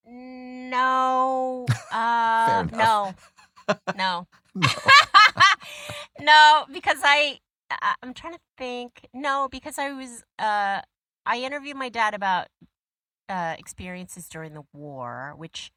[0.05, 1.65] no.
[1.91, 3.15] Uh, enough.
[3.67, 3.75] no.
[3.95, 4.27] No.
[4.55, 4.67] No.
[6.22, 7.39] No, because I,
[7.72, 9.07] I I'm trying to think.
[9.13, 10.82] No, because I was uh
[11.26, 12.47] I interviewed my dad about
[13.30, 15.72] uh experiences during the war, which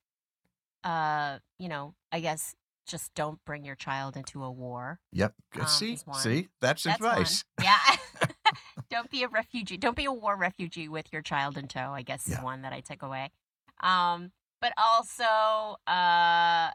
[0.84, 2.54] uh you know I guess
[2.86, 4.98] just don't bring your child into a war.
[5.12, 5.34] Yep.
[5.60, 7.44] Um, see, see, that's, That's advice.
[7.58, 7.64] one.
[7.64, 7.96] Yeah.
[8.90, 9.76] don't be a refugee.
[9.76, 11.92] Don't be a war refugee with your child in tow.
[11.92, 12.38] I guess Yeah.
[12.38, 13.30] is one that I took away.
[13.80, 16.70] Um, but also, uh,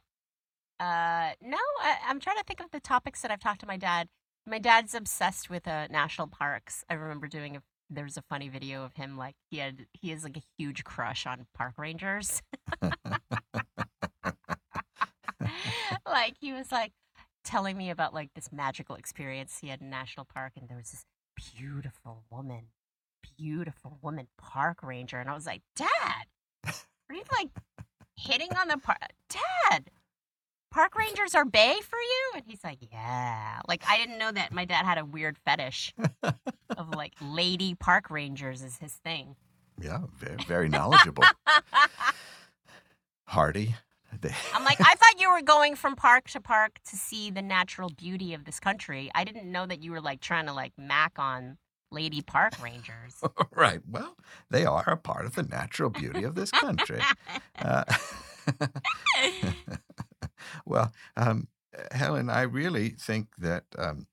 [0.80, 3.78] uh, no, I, I'm trying to think of the topics that I've talked to my
[3.78, 4.08] dad.
[4.46, 6.84] My dad's obsessed with uh, national parks.
[6.90, 7.62] I remember doing a.
[7.90, 10.84] There was a funny video of him like he had he has like a huge
[10.84, 12.42] crush on park rangers.
[16.06, 16.94] like he was like
[17.44, 20.92] telling me about like this magical experience he had in national park and there was
[20.92, 21.06] this
[21.36, 22.64] beautiful woman
[23.38, 26.26] beautiful woman park ranger and i was like dad
[26.66, 27.50] are you like
[28.16, 28.98] hitting on the park
[29.30, 29.92] dad
[30.76, 34.52] park rangers are bay for you and he's like yeah like i didn't know that
[34.52, 35.94] my dad had a weird fetish
[36.78, 39.36] of like lady park rangers is his thing
[39.82, 41.24] Yeah, very, very knowledgeable.
[43.28, 43.76] Hardy.
[44.54, 47.90] I'm like, I thought you were going from park to park to see the natural
[47.90, 49.12] beauty of this country.
[49.14, 51.58] I didn't know that you were like trying to like mac on
[51.92, 53.22] lady park rangers.
[53.56, 53.82] right.
[53.90, 54.16] Well,
[54.50, 57.02] they are a part of the natural beauty of this country.
[57.58, 57.86] Uh,
[60.66, 61.48] well, um,
[61.92, 64.08] Helen, I really think that um,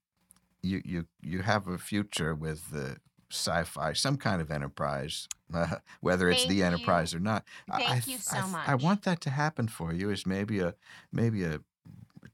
[0.61, 2.97] you you you have a future with the
[3.31, 6.63] sci-fi, some kind of enterprise, uh, whether it's Thank the you.
[6.65, 7.43] enterprise or not.
[7.71, 10.09] I- Thank I, you so I, th- I want that to happen for you.
[10.09, 10.75] Is maybe a
[11.11, 11.59] maybe a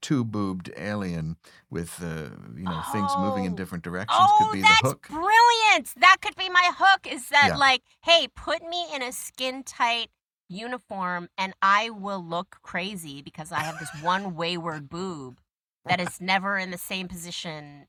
[0.02, 1.36] two-boobed alien
[1.70, 3.56] with uh, you know things moving in Oh.
[3.56, 5.08] different directions oh, could be that's the hook.
[5.10, 5.94] brilliant.
[5.98, 7.58] That could be my hook is that Yeah.
[7.58, 10.10] like, hey, put me in a skin tight
[10.50, 15.40] uniform and I will look crazy because I have this one wayward boob
[15.86, 17.88] that is never in the same position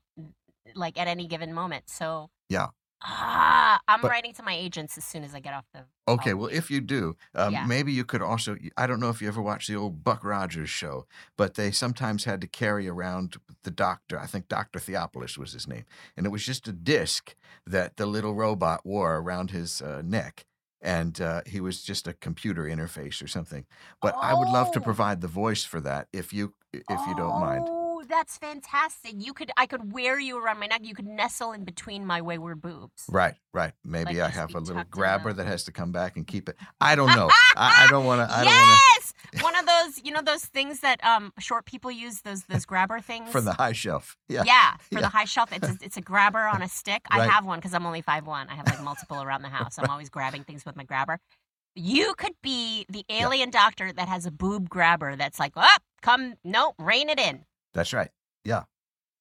[0.75, 1.89] like at any given moment.
[1.89, 2.67] So Yeah.
[3.03, 5.85] Ah, I'm But- writing to my agents as soon as I get off the.
[6.07, 7.65] Okay, well, if you do, um, Yeah.
[7.65, 8.55] maybe you could also.
[8.77, 12.25] I don't know if you ever watched the old Buck Rogers show, but they sometimes
[12.25, 14.19] had to carry around the doctor.
[14.19, 14.77] I think Dr.
[14.79, 15.85] Theopolis was his name.
[16.15, 17.33] And it was just a disc
[17.65, 20.45] that the little robot wore around his uh, neck.
[20.81, 23.65] And uh, he was just a computer interface or something.
[24.01, 24.83] But I would love to Oh.
[24.83, 27.67] provide the voice for that if you if you don't mind.
[28.11, 29.13] That's fantastic!
[29.15, 30.81] You could, I could wear you around my neck.
[30.83, 33.05] You could nestle in between my wayward boobs.
[33.09, 33.71] Right, right.
[33.85, 36.57] Maybe Like I have a little grabber that has to come back and keep it.
[36.81, 37.29] I don't know.
[37.55, 38.35] I, I don't want to.
[38.35, 41.89] I don't want yes, one of those, you know, those things that um short people
[41.89, 42.19] use.
[42.21, 43.29] Those those grabber things.
[43.31, 44.17] from the high shelf.
[44.27, 44.43] Yeah.
[44.45, 45.01] Yeah, for Yeah.
[45.01, 47.03] the high shelf, it's a, it's a grabber on a stick.
[47.09, 48.49] I have one because I'm only five one.
[48.49, 49.79] I have like multiple around the house.
[49.79, 51.17] I'm always grabbing things with my grabber.
[51.75, 55.15] You could be the alien doctor that has a boob grabber.
[55.15, 57.45] That's like, oh, come, no, rein it in.
[57.73, 58.09] That's right.
[58.43, 58.63] Yeah.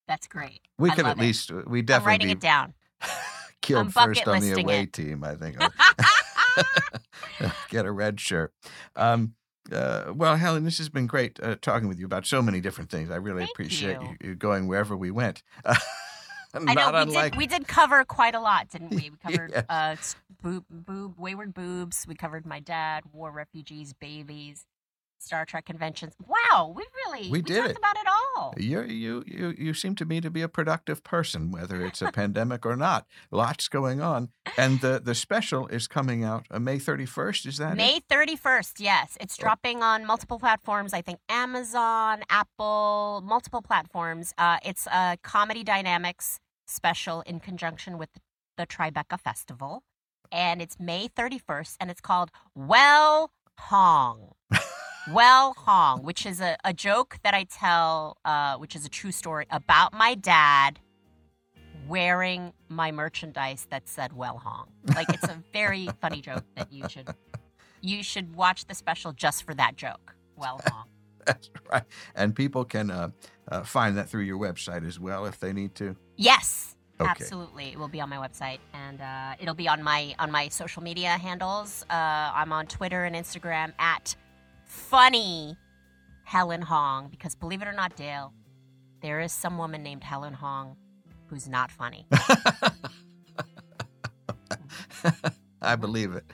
[0.09, 0.61] That's great.
[0.79, 1.21] We I could at it.
[1.21, 2.75] least we I'm definitely writing be it down.
[3.63, 4.93] killed I'm first on the away it.
[4.93, 5.23] team.
[5.25, 5.57] I think.
[7.71, 8.53] Get a red shirt.
[8.97, 9.35] Um,
[9.73, 12.91] uh, well, Helen, this has been great uh, talking with you about so many different
[12.91, 13.11] things.
[13.11, 14.17] I really Thank appreciate you.
[14.21, 14.35] you.
[14.35, 15.43] going wherever we went.
[15.65, 15.77] I
[16.59, 17.39] Not know we unlike did.
[17.39, 19.11] We did cover quite a lot, didn't we?
[19.11, 19.65] We covered Yes.
[19.69, 19.95] uh,
[20.43, 22.05] boob, boob, wayward boobs.
[22.09, 24.67] We covered my dad, war refugees, babies,
[25.23, 26.15] Star Trek conventions.
[26.27, 27.77] Wow, we really We did talked it.
[27.79, 28.55] about it all.
[28.57, 32.11] you you you you seem to me to be a productive person, whether it's a
[32.11, 33.07] pandemic or not.
[33.31, 37.45] Lots going on, and the the special is coming out uh, May thirty first.
[37.47, 37.77] Is that?
[37.77, 39.17] May 31st, yes.
[39.21, 39.43] It's Oh.
[39.43, 40.93] dropping on multiple platforms.
[40.95, 44.33] I think Amazon, Apple, multiple platforms.
[44.39, 48.09] Uh, it's a comedy dynamics special in conjunction with
[48.57, 49.83] the Tribeca Festival.
[50.33, 54.33] And it's May 31st, and it's called Well Hung.
[55.13, 59.11] Well Hung, which is a, a joke that I tell, uh, which is a true
[59.11, 60.79] story about my dad
[61.89, 64.69] wearing my merchandise that said Well Hung.
[64.95, 67.09] Like it's a very funny joke that you should
[67.81, 70.15] you should watch the special just for that joke.
[70.37, 70.87] Well Hung.
[71.27, 71.85] That's right.
[72.15, 73.11] And people can uh,
[73.49, 75.97] uh, find that through your website as well if they need to.
[76.17, 76.77] Yes.
[77.01, 77.11] Okay.
[77.11, 77.69] Absolutely.
[77.69, 80.83] It will be on my website and uh, it'll be on my on my social
[80.83, 81.85] media handles.
[81.91, 84.15] Uh, I'm on Twitter and Instagram at
[84.71, 85.57] funny
[86.25, 88.33] Helen Hong because believe it or not, Dale,
[89.03, 90.77] there is some woman named Helen Hong
[91.27, 92.07] who's not funny.
[95.63, 96.25] I believe it.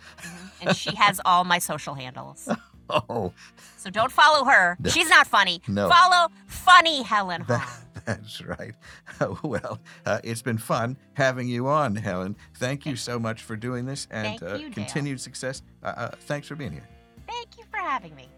[0.61, 2.49] and she has all my social handles.
[2.89, 3.32] Oh,
[3.78, 4.76] So don't follow her.
[4.78, 4.89] No.
[4.91, 5.61] She's not funny.
[5.66, 5.89] No.
[5.89, 7.59] Follow funny Helen Hong.
[7.59, 7.68] that,
[8.07, 8.74] that's right.
[9.43, 12.37] well, uh, it's been fun having you on, Helen.
[12.55, 15.62] Thank you so much for doing this and uh, you, continued success.
[15.82, 16.89] Uh, uh, thanks for being here.
[17.26, 17.55] Thank
[17.87, 18.28] having me.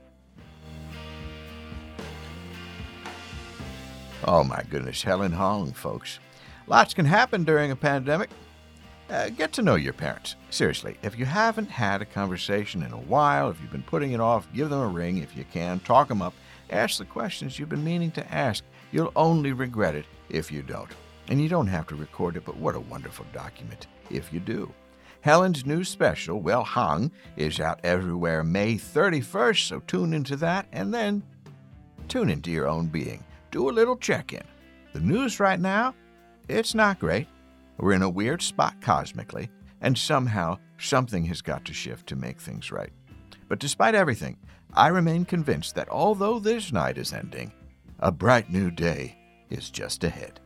[4.24, 5.02] Oh, my goodness.
[5.02, 6.18] Helen Hong, folks.
[6.66, 8.28] Lots can happen during a pandemic.
[9.08, 10.36] Uh, get to know your parents.
[10.50, 14.20] Seriously, if you haven't had a conversation in a while, if you've been putting it
[14.20, 15.80] off, give them a ring if you can.
[15.80, 16.34] Talk them up.
[16.68, 18.64] Ask the questions you've been meaning to ask.
[18.92, 20.90] You'll only regret it if you don't.
[21.28, 24.70] And you don't have to record it, but what a wonderful document if you do.
[25.28, 30.94] Helen's new special, Well Hung, is out everywhere May 31st, so tune into that and
[30.94, 31.22] then
[32.08, 33.22] tune into your own being.
[33.50, 34.42] Do a little check in.
[34.94, 35.94] The news right now,
[36.48, 37.26] it's not great.
[37.76, 39.50] We're in a weird spot cosmically,
[39.82, 42.94] and somehow something has got to shift to make things right.
[43.50, 44.38] But despite everything,
[44.72, 47.52] I remain convinced that although this night is ending,
[47.98, 49.18] a bright new day
[49.50, 50.40] is just ahead.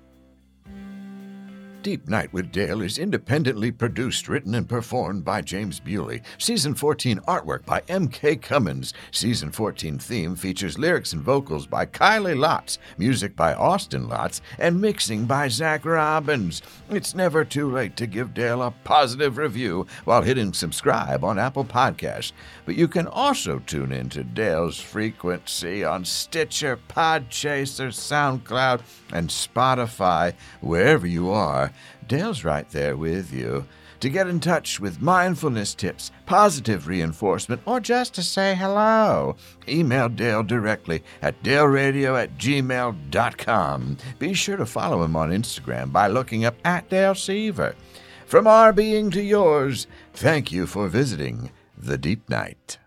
[1.82, 6.22] Deep Night with Dale is independently produced, written, and performed by James Bewley.
[6.38, 8.36] Season 14 artwork by M.K.
[8.36, 8.94] Cummins.
[9.10, 14.80] Season 14 theme features lyrics and vocals by Kylie Lotz, music by Austin Lotz, and
[14.80, 16.62] mixing by Zach Robbins.
[16.88, 21.64] It's never too late to give Dale a positive review while hitting subscribe on Apple
[21.64, 22.30] Podcasts.
[22.64, 30.34] But you can also tune in to Dale's frequency on Stitcher, Podchaser, SoundCloud, and Spotify,
[30.60, 31.71] wherever you are.
[32.06, 33.66] Dale's right there with you.
[34.00, 39.36] To get in touch with mindfulness tips, positive reinforcement, or just to say hello,
[39.68, 43.96] email Dale directly at daleradio at gmail.com.
[44.18, 47.76] Be sure to follow him on Instagram by looking up at Dale Seaver.
[48.26, 52.78] From our being to yours, thank you for visiting The Deep Night.